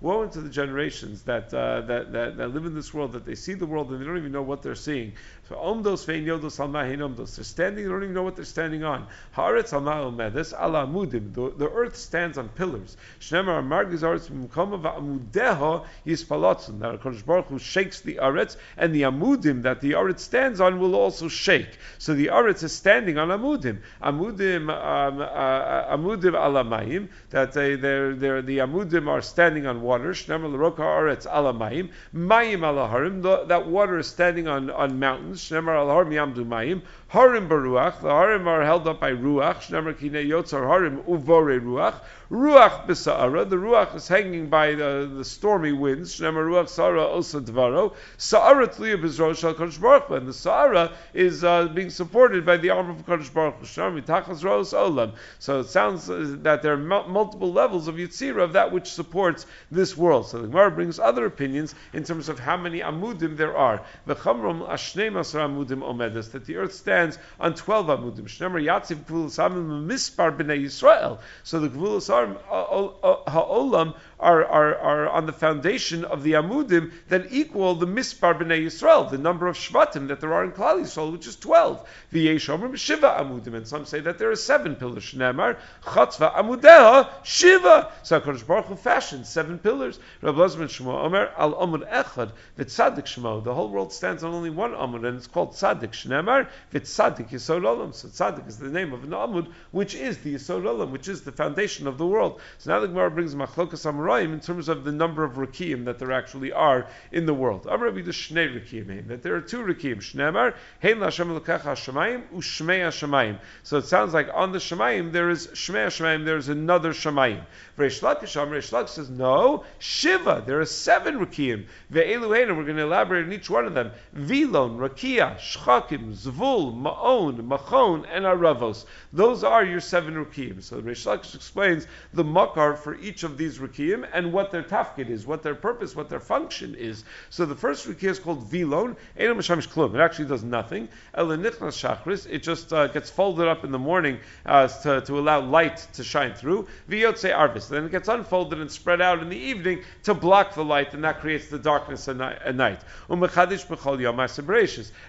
[0.01, 3.35] Woe into the generations that, uh, that, that, that live in this world, that they
[3.35, 5.13] see the world and they don't even know what they're seeing.
[5.49, 7.35] So omdos vein yodos omdos.
[7.35, 9.05] They're standing, they don't even know what they're standing on.
[9.35, 11.33] Haaretz ma'omedes ala amudim.
[11.33, 12.97] The earth stands on pillars.
[13.19, 16.79] Shnemar margiz aretz b'mkoma va'amudeha yispalotzun.
[16.79, 20.79] That HaKadosh Baruch Hu shakes the aretz, and the amudim that the aretz stands on
[20.79, 21.77] will also shake.
[21.99, 23.81] So the aretz is standing on amudim.
[24.01, 27.09] Amudim, um, uh, amudim ala mayim.
[27.29, 30.11] That they, they're, they're, the amudim are standing on water.
[30.11, 31.89] Shnemar ala mayim.
[32.13, 33.21] Mayim ala harim.
[33.21, 35.41] That water is standing on, on mountains.
[35.41, 36.81] Shnemar al Har Miyamdu Mayim,
[37.15, 42.01] Harim Baruach, the Harim are held up by Ruach, Shnemar Kine Yotzar Harim Uvore Ruach,
[42.29, 47.39] Ruach B'Sa'ara, the Ruach is hanging by the, the stormy winds, Shnemar Ruach Sa'ara Osa
[47.39, 52.57] Dvaro, Sa'ara Tliya B'Zro Shal Kodesh Baruch and the Sa'ara is uh, being supported by
[52.57, 55.13] the arm of Kodesh Baruch Shnemar Mitachas Olam.
[55.39, 59.45] So it sounds uh, that there are multiple levels of Yitzira of that which supports
[59.71, 60.27] this world.
[60.27, 63.81] So the Gemara brings other opinions in terms of how many Amudim there are.
[64.05, 67.04] The Chamrom Asar Amudim Omedes, that the earth stands
[67.39, 68.23] on 12 Amudim.
[68.23, 71.19] Shnemar Yatziv Gvul Samim Mispar B'nei Yisrael.
[71.43, 76.33] So the Gvul uh, uh, uh, Ha'olam are, are, are on the foundation of the
[76.33, 80.51] Amudim that equal the Mispar B'nai Yisrael, the number of Shvatim that there are in
[80.51, 81.87] Klal Yisrael, which is 12.
[82.13, 85.03] V'yeshomer Shiva Amudim, and some say that there are seven pillars.
[85.03, 87.91] Shnemar, Chatzva Amudeha, Shiva.
[88.03, 89.99] So HaKadosh Baruch Hu fashioned seven pillars.
[90.21, 93.43] Rabbi Lozman Shemo Omer, Al Amud Echad, V'tzadik Shmo.
[93.43, 97.61] The whole world stands on only one Amud, and it's called Tzadik Shnemar, V'tzadik Yisod
[97.61, 97.93] Olam.
[97.93, 101.21] So Tzadik is the name of an Amud, which is the Yisod Olam, which is
[101.21, 102.39] the foundation of the world.
[102.57, 105.99] So now the Gemara brings Machlokas Amar in terms of the number of Rakim that
[105.99, 107.65] there actually are in the world.
[107.65, 109.97] Amrabi the Shnei Rakim, that there are two Rakim.
[109.97, 113.39] Shnemar, Hein Lashem Lekecha Hashemayim, Ushmei Hashemayim.
[113.63, 117.43] So it sounds like on the Shemayim there is Shmei Hashemayim, there is another Shemayim.
[117.77, 121.65] Reish Lakish, Reish Lakish says, no, Shiva, there are seven Rakim.
[121.91, 123.91] Ve'eluhein, we're going to elaborate on each one of them.
[124.13, 128.85] Vilon, Rakia, Shchakim, Zvul, Ma'on, Machon, and Aravos.
[129.13, 130.61] Those are your seven Rakim.
[130.61, 135.09] So Reish Lakish explains the makar for each of these Rakim and what their tafkid
[135.09, 137.03] is, what their purpose, what their function is.
[137.29, 138.95] So the first rukia is called vilon.
[139.17, 139.95] Klum.
[139.95, 140.89] It actually does nothing.
[141.15, 142.27] shachris.
[142.29, 146.03] It just uh, gets folded up in the morning uh, to, to allow light to
[146.03, 146.67] shine through.
[146.89, 147.69] Viyotze arvis.
[147.69, 151.03] Then it gets unfolded and spread out in the evening to block the light, and
[151.03, 152.81] that creates the darkness at night.
[153.09, 154.19] Umechadish b'chol yom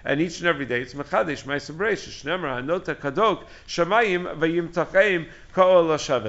[0.05, 5.27] And each and every day it's mechadish hanota kadok vayim tachaim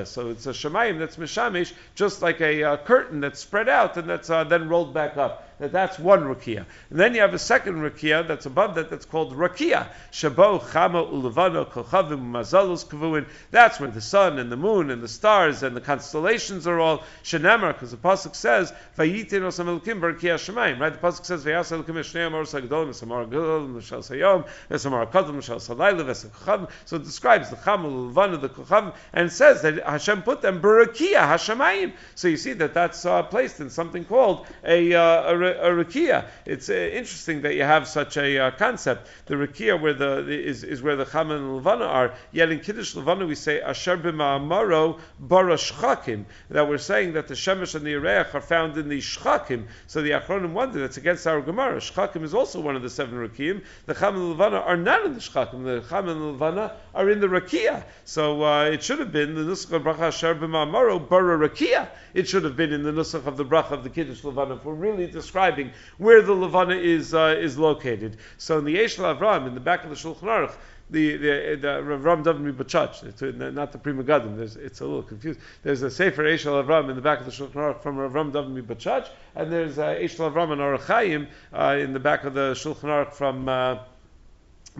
[0.06, 4.08] so it's a shemayim that's mishamish, just like a uh, curtain that's spread out and
[4.08, 6.64] that's uh, then rolled back up that that's one rakia.
[6.90, 9.88] And then you have a second rakia that's above that that's called rakia.
[10.12, 13.26] Shabo chama ulevano kochavim mazalus kavuin.
[13.50, 17.02] That's where the sun and the moon and the stars and the constellations are all
[17.24, 20.78] shenemar, because the pasuk says vayitin osam elokim barakia shemayim.
[20.78, 20.92] Right?
[20.92, 25.56] The pasuk says vayas elokim eshnei amor sagdolim esamar gedolim mishal sayom esamar kadol mishal
[25.56, 26.70] salayla vesakochavim.
[26.84, 31.26] So it describes the chama ulevano the kochavim and says that Hashem put them barakia
[31.26, 31.92] hashemayim.
[32.14, 36.26] So you see that that's uh, placed in something called a, uh, a a rakia.
[36.44, 39.08] It's uh, interesting that you have such a uh, concept.
[39.26, 42.14] The rakia where the, the, is, is where the chama and levana are.
[42.32, 46.24] Yet in kiddush levana we say asher b'ma'amaro bara shchakim.
[46.50, 49.66] That we're saying that the shemesh and the ireach are found in the shchakim.
[49.86, 51.76] So the achronim wonder that's against our gemara.
[51.76, 53.62] Shchakim is also one of the seven rakim.
[53.86, 55.64] The chama and levana are not in the shchakim.
[55.64, 57.84] The chama and levana are in the rakia.
[58.04, 61.88] So uh, it should have been the nusach bracha asher b'ma'amaro bara rakia.
[62.18, 64.56] It should have been in the nusach of the bracha of the kiddush levana.
[64.56, 68.16] If we're really describing where the Levana is uh, is located.
[68.38, 70.56] So in the Eshel Avram, in the back of the Shulchan Aruch,
[70.90, 74.36] the the, the Ram David Mibachach, not the Pri Megadim.
[74.56, 75.38] It's a little confused.
[75.62, 78.66] There's a Sefer Eshel Avram in the back of the Shulchan Aruch from Ram David
[78.66, 82.88] Bachach, and there's uh, Eshel Avram and Arachayim uh, in the back of the Shulchan
[82.88, 83.48] Aruch from.
[83.48, 83.78] Uh,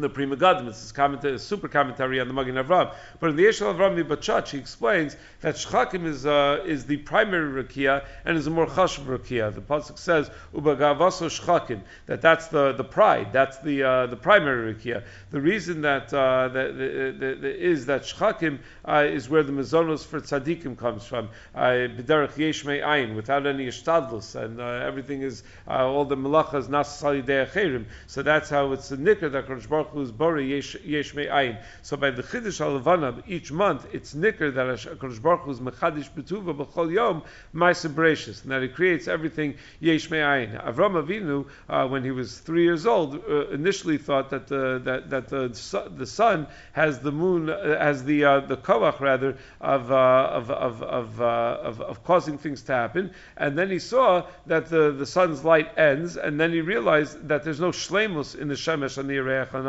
[0.01, 0.69] the Pri Megadim.
[0.69, 2.95] It's commentary, a super commentary on the Magen Avram.
[3.21, 7.63] But in the Eshel Avram Bachach, he explains that Shchakim is uh, is the primary
[7.63, 9.55] rakia and is a more chashuv rakia.
[9.55, 14.75] The pasuk says Ubagavaso Shchakim that that's the, the pride, that's the uh, the primary
[14.75, 15.05] rakia.
[15.31, 19.53] The reason that uh, that the, the, the, is that Shchakim uh, is where the
[19.53, 21.29] mezonos for tzaddikim comes from.
[21.55, 26.89] Uh, B'derech yesh ayin without any ishtadlus and uh, everything is all the malachas nas
[27.03, 27.87] achirim.
[28.07, 30.77] So that's how it's a nicker that Kodesh Baruch bori yesh
[31.14, 31.59] ayin.
[31.83, 34.66] So by the chiddush al each month it's nicker that
[34.98, 37.22] Kodesh Baruch Hu is mechadish betuva b'chol yom
[37.55, 40.64] ma'aser bereshis and that it creates everything yesh ayin.
[40.64, 45.11] Avram Avinu uh, when he was three years old uh, initially thought that the that,
[45.11, 45.48] that the
[45.96, 50.51] the sun has the moon uh, has the uh, the koach rather of, uh, of,
[50.51, 54.92] of, of, uh, of, of causing things to happen, and then he saw that the,
[54.92, 58.98] the sun's light ends, and then he realized that there's no shlemus in the shemesh
[58.98, 59.18] and the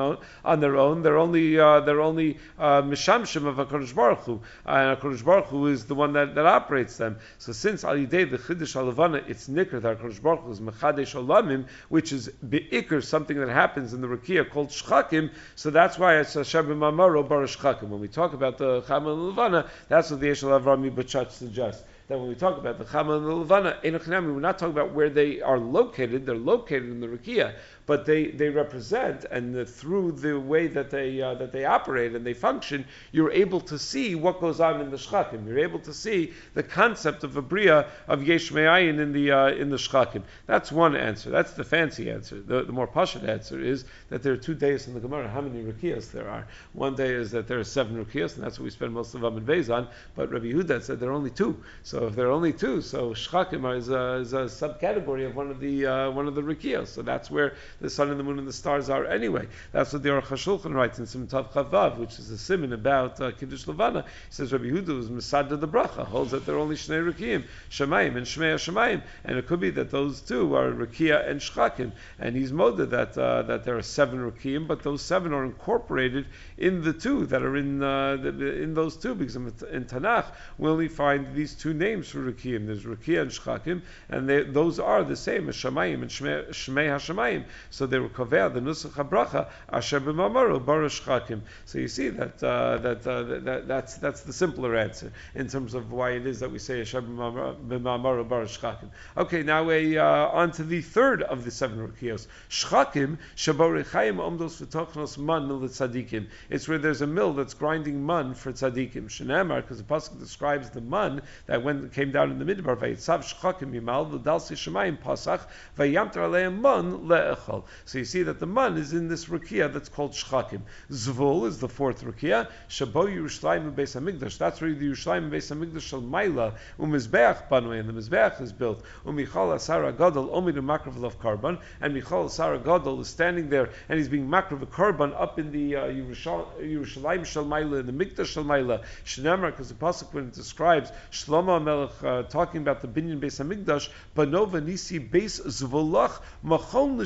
[0.09, 1.01] Yereach on their own.
[1.01, 5.67] They're only uh, they're only uh, mishamshim of Hakadosh Baruch Hu, and Hakadosh Baruch Hu
[5.67, 7.17] is the one that, that operates them.
[7.37, 11.67] So since alidei the chiddush alavana, it's nikr that Hakadosh Baruch Hu is mechadesh olamim,
[11.89, 15.31] which is beikr something that happens in the rakia called shchakim.
[15.55, 17.89] So that's why it's Hashem b'mamaro bar shchakim.
[17.89, 22.17] When we talk about the chama levana, that's what the Eshel Avrami Bachach suggests that
[22.17, 25.41] when we talk about the Chama and the Levana, we're not talking about where they
[25.41, 26.25] are located.
[26.25, 27.53] They're located in the Rakia,
[27.89, 32.13] but they, they represent, and the, through the way that they uh, that they operate
[32.13, 35.47] and they function, you're able to see what goes on in the shchakim.
[35.47, 39.47] You're able to see the concept of a bria of yesh me'ayin in the uh,
[39.47, 40.21] in the shchakim.
[40.45, 41.31] That's one answer.
[41.31, 42.39] That's the fancy answer.
[42.39, 45.27] The, the more pashut answer is that there are two days in the Gemara.
[45.27, 46.45] How many rukias there are?
[46.73, 49.23] One day is that there are seven rukias, and that's what we spend most of
[49.23, 49.87] in Beis on.
[50.15, 51.57] But Rabbi Yehuda said there are only two.
[51.81, 55.49] So if there are only two, so shchakim is a, is a subcategory of one
[55.49, 56.89] of the uh, one of the rukias.
[56.89, 59.47] So that's where the sun and the moon and the stars are anyway.
[59.71, 63.31] That's what the Aruch HaShulchan writes in Simtav Chavav, which is a simon about uh,
[63.31, 64.03] Kiddush Levana.
[64.03, 67.43] He says Rabbi Yehuda was Masada the Bracha, holds that there are only Shnei Rekiim,
[67.69, 71.91] Shemayim and Shmei Shemayim, and it could be that those two are Rekia and Shchakim,
[72.19, 76.25] and he's moded that uh, that there are seven Rekiim, but those seven are incorporated
[76.57, 79.51] in the two that are in uh, in those two, because in,
[79.85, 80.25] Tanakh
[80.57, 82.67] we only find these two names for Rekiim.
[82.67, 87.45] There's Rekia and Shchakim, and they, those are the same as Shemayim and Shmei HaShemayim.
[87.71, 91.41] So they were kovea the nusach habracha asher b'mamaru barush chakim.
[91.65, 95.73] So you see that, uh, that, uh, that that's that's the simpler answer in terms
[95.75, 98.89] of why it is that we say asher b'mamaru barush chakim.
[99.17, 102.27] Okay, now we uh, on to the third of the seven rukios.
[102.49, 106.27] Shchakim shaborechayim omdos v'tochnos man tzadikim.
[106.49, 109.09] It's where there's a mill that's grinding man for tzadikim.
[109.09, 113.23] Shenamar, because the pasuk describes the man that when came down in the midbar vayitzav
[113.23, 115.41] shchakim yimal v'dalsi shemayim pasach
[115.77, 117.58] vayamter aleim man le'echol.
[117.85, 120.61] So you see that the man is in this rukia that's called Shchakim.
[120.91, 122.49] Zvul is the fourth rukia.
[122.69, 124.37] Shabo Yerushalayim Beis Hamikdash.
[124.37, 128.83] That's where the Yerushalayim Beis Hamikdash Shal Maila Umizbeach Banway, and the Mizbeach is built.
[129.05, 133.97] Umichal Asara Gadol Omid Makrav of Karban, and Michal Asara Gadol is standing there and
[133.97, 138.43] he's being Makrav Karban up in the uh, Yerushalayim Shal Maila, in the Mikdash Shal
[138.43, 138.83] Maila.
[139.05, 143.43] Shnamar, because the pasuk when it describes Shlomo Melech uh, talking about the Binyan Beis
[143.43, 146.97] Hamikdash, Banova Nisi Beis Zvulach Machon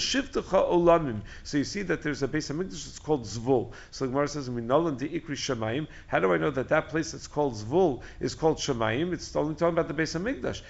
[0.52, 1.22] Olamim.
[1.44, 3.72] So you see that there's a base of Mikdash that's called Zvul.
[3.92, 7.12] So the Gemara says, "Minolan de ikri Shemaim." How do I know that that place
[7.12, 9.14] that's called Zvul is called Shemaim?
[9.14, 10.62] It's only talking about the base of Mikdash.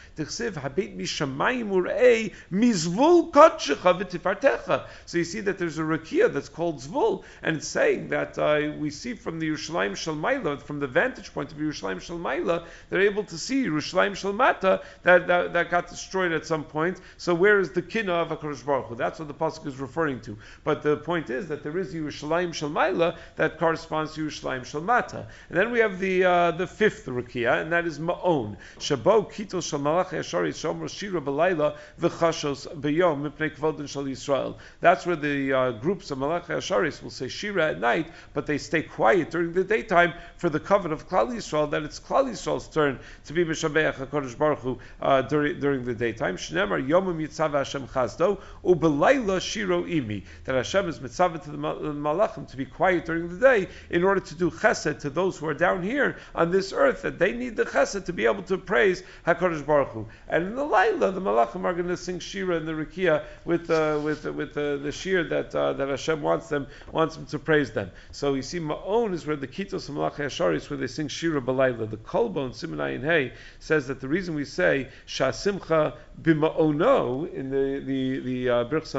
[1.73, 4.85] Urei kodshecha v'tifartecha.
[5.05, 8.71] So you see that there's a rakia that's called Zvul, and it's saying that uh,
[8.77, 13.23] we see from the Yerushalayim Shalmaila, from the vantage point of Yerushalayim Shalmaila, they're able
[13.25, 16.99] to see Yerushalayim Shalmata that, that, that got destroyed at some point.
[17.17, 18.95] So where is the kina of Hakadosh Baruch Hu?
[18.95, 20.37] That's what the pasuk is referring to.
[20.63, 25.27] But the point is that there is Yerushalayim Shalmaila that corresponds to Yerushalayim Shalmata.
[25.49, 28.57] And then we have the uh, the fifth Rukia, and that is Ma'on.
[28.79, 34.57] Shabo Kitel Shalmalach Yashari Shomer Shira Belayla V'chashos B'yom Mipnei Kvodin Shal Yisrael.
[34.79, 38.57] That's where the uh, groups of Malach Yasharis will say Shira at night, but they
[38.57, 42.67] stay quiet during the daytime for the covenant of Klal Yisrael, that it's Klal Yisrael's
[42.67, 46.37] turn to be Meshabeach HaKadosh Baruch Hu uh, during, during the daytime.
[46.37, 50.23] Shnemar Yomim Yitzav Hashem Chazdo, Ubelayla Shiro Imi.
[50.45, 54.19] That Hashem is mitzvah to the Malachim to be quiet during the day in order
[54.19, 57.55] to do chesed to those who are down here on this earth, that they need
[57.55, 60.07] the chesed to be able to praise HaKadosh Baruch Hu.
[60.27, 63.69] And in the Laila, the Malachim are going to sing Shira in the Rikia with,
[63.69, 67.37] uh, with, with uh, the Shir that, uh, that Hashem wants them, wants them to
[67.37, 67.91] praise them.
[68.11, 71.07] So you see, Ma'on is where the Kitos of Malach Hashari is where they sing
[71.07, 71.89] Shira Balayla.
[71.89, 77.83] The Kolbon, Simonai and Hay, says that the reason we say Shasimcha bima'ono in the
[77.85, 78.93] the the uh, Birchas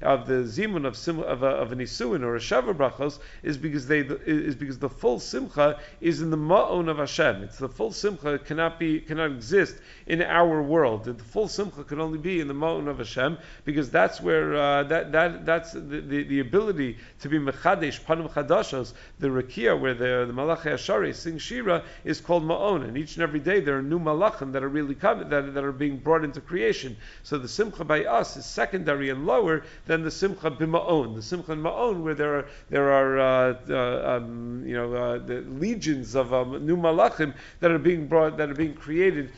[0.00, 3.56] Of the zimun of sim, of, a, of an isuin or a shavar brachos is
[3.56, 7.42] because they is because the full simcha is in the ma'on of Hashem.
[7.42, 11.04] It's the full simcha cannot be cannot exist in our world.
[11.04, 14.82] The full simcha can only be in the ma'on of Hashem because that's where uh,
[14.84, 18.92] that that that's the, the, the ability to be mechadesh panim chadashos.
[19.18, 23.22] The rakia where the the malachi ashari sing shira is called ma'on, and each and
[23.22, 26.24] every day there are new malachim that are really coming that that are being brought
[26.24, 26.96] into creation.
[27.22, 29.51] So the simcha by us is secondary and lower
[29.86, 31.14] than the simcha b'ma'on.
[31.14, 35.40] The simcha ma'on, where there are there are uh, uh, um, you know uh, the
[35.40, 39.30] legions of um, new malachim that are being brought that are being created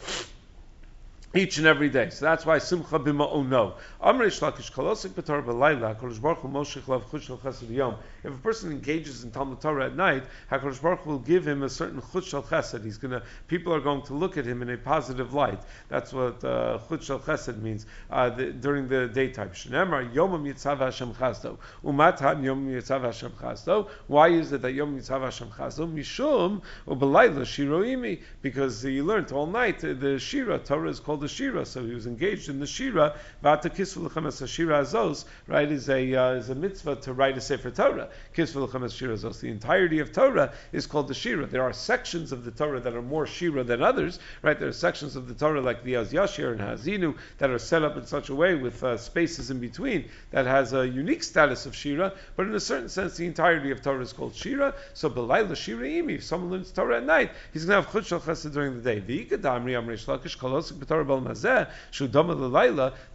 [1.34, 2.10] each and every day.
[2.10, 3.74] So that's why Simcha b'ma'ono.
[4.00, 7.96] Amr Shlakish Kolosik B'Torah B'Layla, HaKadosh Baruch Hu Moshech Lav Chush Chesed Yom.
[8.24, 11.62] If a person engages in Talmud Torah at night, HaKadosh Baruch Hu will give him
[11.62, 12.82] a certain Chush Shel Chesed.
[12.82, 15.60] He's gonna, people are going to look at him in a positive light.
[15.90, 19.50] That's what uh, Chush Shel Chesed means uh, the, during the daytime.
[19.50, 21.58] Shneemar Yomam Yitzav Hashem Chazdo.
[21.84, 23.88] Umatam Yomam Yitzav Hashem Chazdo.
[24.06, 25.92] Why is it that Yom Yitzav Hashem Chazdo?
[25.92, 28.20] Mishum Shiroimi.
[28.40, 32.06] Because he learned all night, the Shira, Torah is called the Shira, so he was
[32.06, 33.16] engaged in the Shira.
[33.42, 38.08] Vata right, is a, uh, is a mitzvah to write a Sefer Torah.
[38.34, 39.40] Kisvu L'Chames Shira Azos.
[39.40, 41.46] The entirety of Torah is called the Shira.
[41.46, 44.58] There are sections of the Torah that are more Shira than others, right?
[44.58, 47.82] There are sections of the Torah like the Az Yashir and Hazinu that are set
[47.82, 51.66] up in such a way with uh, spaces in between that has a unique status
[51.66, 54.74] of Shira, but in a certain sense, the entirety of Torah is called Shira.
[54.94, 58.06] So Belayla Shira Imi, if someone learns Torah at night, he's going to have Chut
[58.06, 59.00] Shal Chesed during the day.
[59.00, 60.78] V'ikadamri Amrei Shlakish Kolosik
[61.24, 61.68] Mazeh,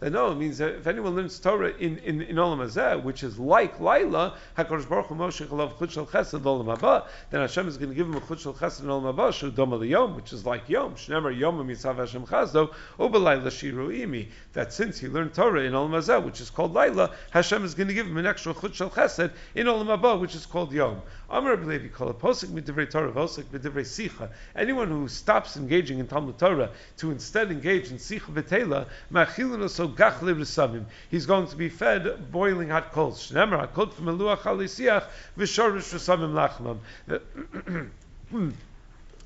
[0.00, 3.22] that no, it means that if anyone learns Torah in, in, in Olam Hazeh, which
[3.22, 7.76] is like Laila, HaKadosh Baruch Moshe Chalav Chut Shal Chesed Olam Haba, then Hashem is
[7.76, 10.94] going to give him a Chut Shal Chesed Olam Haba, L'Yom, which is like Yom,
[10.96, 15.90] Shnemer Yom Mitzav Hashem Chazdo, Ubelayla Shiru Imi, that since he learned Torah in Olam
[15.90, 18.90] Hazeh, which is called Laila, Hashem is going to give him an extra Chut Shal
[18.90, 21.00] Chesed in Olam Haba, which is called Yom.
[21.32, 24.30] Amar Levi call a posik midivrei Torah, sicha.
[24.56, 29.86] Anyone who stops engaging in Talmud Torah to instead engage in sicha v'tela, machilin so
[29.86, 30.86] gachle v'samim.
[31.08, 33.30] He's going to be fed boiling hot coals.
[33.30, 34.38] Shnemer hakol from eluach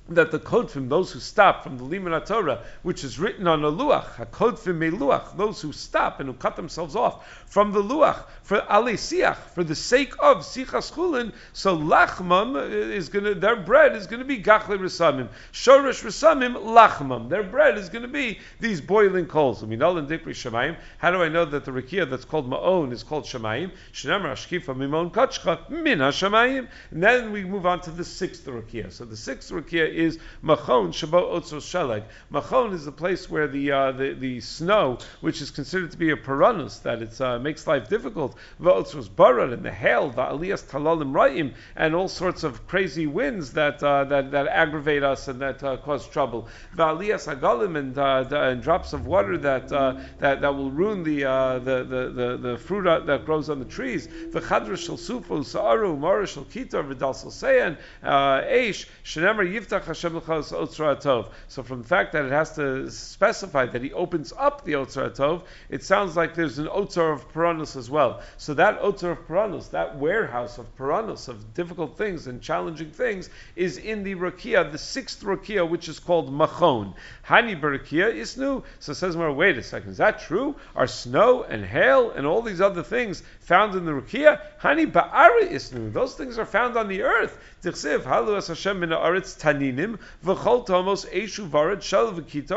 [0.08, 3.70] that the kodfim, those who stop from the Limud Torah, which is written on a
[3.70, 8.60] luach, hakodfim meluach, those who stop and who cut themselves off from the luach for
[8.70, 13.96] ali siach, for the sake of sichas chulin, so lachmam is going to, their bread
[13.96, 17.30] is going to be gachle resamim, shorish resamim lachmam.
[17.30, 19.62] Their bread is going to be these boiling coals.
[19.62, 20.76] I mean, in dikri shemayim.
[20.98, 23.70] How do I know that the rikia that's called ma'on is called shemayim?
[23.94, 26.68] Shnamar ashkifa mimon kachcha Mina shemayim.
[26.90, 28.92] And then we move on to the sixth rikia.
[28.92, 32.04] So the sixth rikia is Machon Shabo Otzos Sheleg.
[32.30, 36.10] Machon is the place where the, uh, the the snow, which is considered to be
[36.10, 40.64] a piranus, that it uh, makes life difficult, V'otzos Barar and the hail, the Aliyas
[40.64, 45.40] Talalim Ra'im, and all sorts of crazy winds that uh, that, that aggravate us and
[45.40, 46.48] that uh, cause trouble.
[46.76, 51.20] V'Aliyas Agalim and, uh, and drops of water that uh, that that will ruin the
[51.64, 54.06] the, the, the the fruit that grows on the trees.
[54.06, 61.28] V'Chadra Shel Sufu Sa'aru Mara Shel Kitar V'Dal Sayan Eish Shenemer Yiftach Hashem Tov.
[61.48, 65.14] So from the fact that it has to specify that he opens up the Otzra
[65.14, 68.22] Tov, it sounds like there's an Otzar of Piranus as well.
[68.36, 73.30] So that Otzar of Piranus, that warehouse of Piranus, of difficult things and challenging things,
[73.56, 76.94] is in the Rakia, the sixth Rakia, which is called Machon.
[77.26, 78.62] Hani Barakia is new.
[78.80, 80.56] So says more, wait a second, is that true?
[80.74, 84.40] Are snow and hail and all these other things found in the Rakia?
[84.60, 85.90] Hani is new.
[85.90, 87.38] Those things are found on the earth.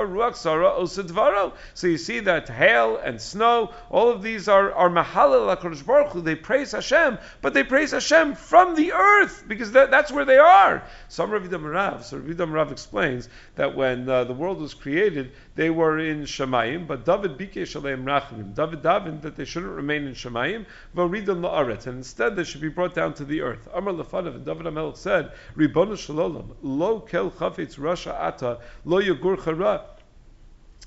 [0.08, 1.52] Ruach Sara.
[1.74, 6.12] So you see that hail and snow, all of these are, are Mahalal HaKadosh Baruch
[6.12, 6.22] Hu.
[6.22, 10.38] They praise Hashem, but they praise Hashem from the earth, because that, that's where they
[10.38, 10.84] are.
[11.08, 15.72] Some Rav Rav, so Rav Rav explains that when uh, the world was created, they
[15.72, 18.54] were in Shemayim, but David Bikesh Aleim Rachamim.
[18.54, 22.70] David Davin that they shouldn't remain in Shemayim, V'ridim La'aret, and instead they should be
[22.70, 23.68] brought down to the earth.
[23.74, 29.44] Amar Lefanav, and David Amelech said, Ribbonu Shalom, Lo kel chafetz rasha ata lo yagur
[29.44, 29.84] chara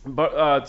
[0.06, 0.60] but uh,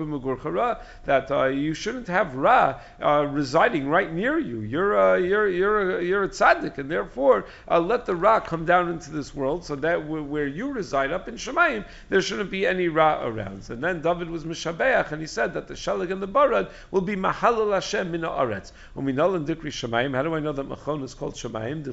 [0.00, 4.62] mugur that uh, you shouldn't have ra uh, residing right near you.
[4.62, 8.64] You're a, you're you're a, you're a tzaddik, and therefore uh, let the ra come
[8.64, 12.66] down into this world, so that where you reside up in Shemayim, there shouldn't be
[12.66, 13.68] any ra around.
[13.68, 17.02] And then David was mishabeach, and he said that the shalag and the barad will
[17.02, 18.72] be mahalal Hashem min haaretz.
[18.96, 20.14] Uminal and dikri Shemayim.
[20.14, 21.84] How do I know that machon is called Shemayim?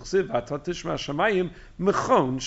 [1.80, 2.38] Mechon.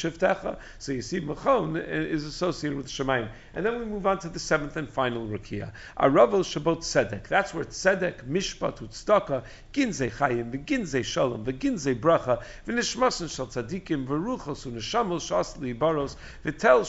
[0.79, 3.10] So you see, mechon is associated with Shemayim.
[3.55, 5.73] And then we move on to the seventh and final Rukia.
[5.99, 7.29] Aravel Shabbat Tzedek.
[7.29, 9.43] That's where Tzedek, Mishpat, Utzdaka,
[9.73, 16.85] Ginze Chayim, Ginze Shalom, Ginze Bracha, V'nishmasen Shal Tzadikim, V'ruchos U'neshamos Shas Baros, V'tel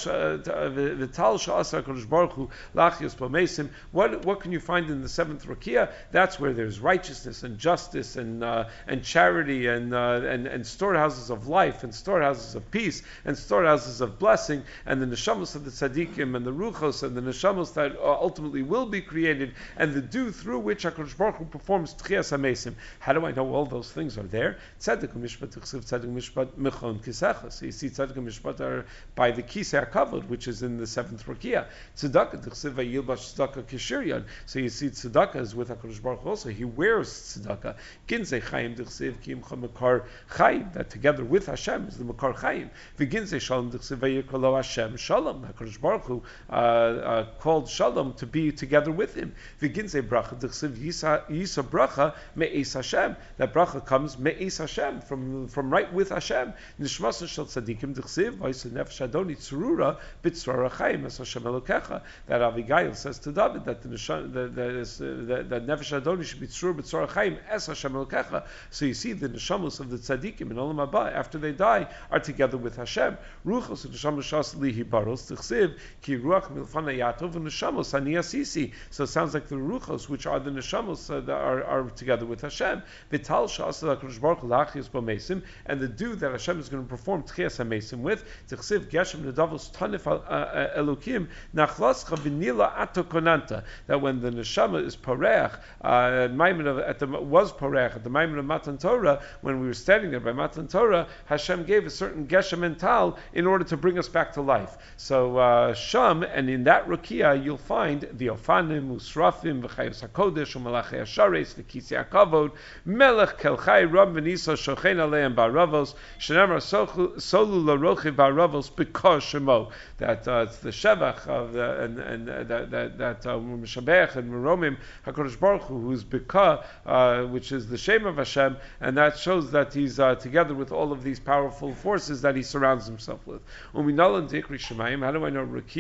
[1.40, 3.70] Sha'asar Kodesh Baruch Hu, Lachios Pomesim.
[3.92, 5.92] What, what can you find in the seventh Rukia?
[6.12, 11.30] That's where there's righteousness and justice and, uh, and charity and, uh, and, and storehouses
[11.30, 15.72] of life and storehouses of peace and storehouses of blessing and the neshamos of the
[16.12, 20.32] tzaddikim and the ruchos and the neshamos that ultimately will be created, and the dew
[20.32, 22.74] through which Hakadosh Baruch Hu performs tchias hamesim.
[23.00, 24.58] How do I know all those things are there?
[24.80, 28.86] Tzedek mishpat tzedek mishpat mechon you see tzedek mishpat are
[29.16, 31.66] by the kisei kavod, which is in the seventh rakia.
[31.96, 34.26] Tzedakah tichsiv vayilbash tzedakah kishiryan.
[34.46, 36.50] So you see tzedakah is with Hakadosh Baruch Hu also.
[36.50, 37.76] He wears tzedakah.
[38.08, 40.74] Ginzei chayim mekar chayim.
[40.74, 42.70] That together with Hashem is the mekar chayim.
[42.98, 45.46] V'ginzei shalom tichsiv vayikolo Hashem shalom.
[45.46, 49.34] Hakadosh Baruch Hu Hu uh, uh, called Shalom to be together with him.
[49.62, 53.16] V'ginze bracha d'chsiv yisa bracha me'es Hashem.
[53.38, 56.54] That bracha comes me'es Hashem from from right with Hashem.
[56.80, 62.02] Nishmasan shel tzadikim d'chsiv v'yisa nefesh adoni tzurura b'tzrara chayim as Hashem elokecha.
[62.28, 67.08] That Abigail says to David that the that, that nefesh adoni should be tzurura b'tzrara
[67.08, 68.46] chayim as Hashem elokecha.
[68.70, 72.20] So you see the neshamos of the tzadikim in Olam Haba after they die are
[72.20, 73.18] together with Hashem.
[73.46, 78.72] Ruchos and neshamos shas lihi baros d'chsiv Ki ruach milfana yatov and neshamos aniyasisi.
[78.90, 82.26] So it sounds like the ruchos, which are the neshamos uh, that are, are together
[82.26, 82.82] with Hashem.
[83.12, 87.24] Vital shasa Hakadosh Baruch lachios b'mesim, and the dew that Hashem is going to perform
[87.24, 88.24] tchias hamesim with.
[88.50, 93.64] Tichsiv geshem nedavos tanif uh, uh, elokim nachlascha v'nila atokonanta.
[93.88, 98.46] That when the neshama is pareach, uh, at the was pareach at the Maimon of
[98.46, 102.60] Matan Torah, when we were standing there by Matan Torah, Hashem gave a certain geshem
[102.60, 104.78] mental in order to bring us back to life.
[104.98, 105.38] So.
[105.38, 111.56] Uh, Sham, and in that Rukia you'll find the Ofanim, Usrafim, V'chayos HaKodesh, U'malachei HaShares,
[111.56, 112.52] V'kisi HaKavod,
[112.86, 120.46] Melech Kelchai, Ram V'niso, Shochen Aleim Baravos, Shenemar Solu LaRochiv Baravos, because Shemo, that uh,
[120.48, 124.78] it's the Shevach of the, and, and uh, that, that, that uh, Mishabech and Meromim,
[125.06, 129.52] HaKadosh Baruch Hu, who's Bika, uh, which is the Shem of Hashem, and that shows
[129.52, 133.42] that he's uh, together with all of these powerful forces that he surrounds himself with.
[133.74, 135.71] How do I know Rukia?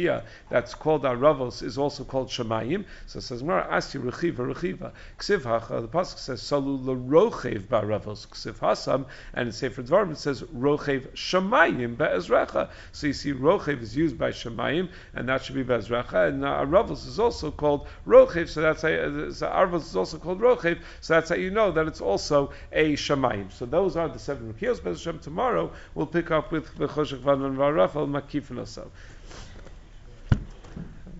[0.50, 2.86] That's called Aravos is also called Shemayim.
[3.08, 4.92] So it says, Mara Asi Rechiva Rechiva.
[5.20, 10.18] Ksiv Hacha, the Pasuk says, Salu Rochev Baravos Ksiv Hasam, and in Sefer Dvarim it
[10.18, 12.70] says, Rochev Shemayim Be'ezrecha.
[12.92, 16.66] So you see, Rochev is used by Shemayim, and that should be Be'ezrecha, and uh,
[16.66, 20.80] Aravos is also called Rochev, so that's how, uh, so Aravos is also called Rochev,
[21.02, 23.52] so that's how you know that it's also a Shemayim.
[23.52, 24.82] So those are the seven Rukios.
[24.84, 28.60] Bez Hashem tomorrow we'll pick up with the Choshech Van and Varafel Makif and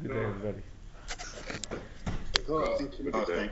[0.02, 0.64] Good day, everybody.
[2.50, 3.50] Oh, thank you.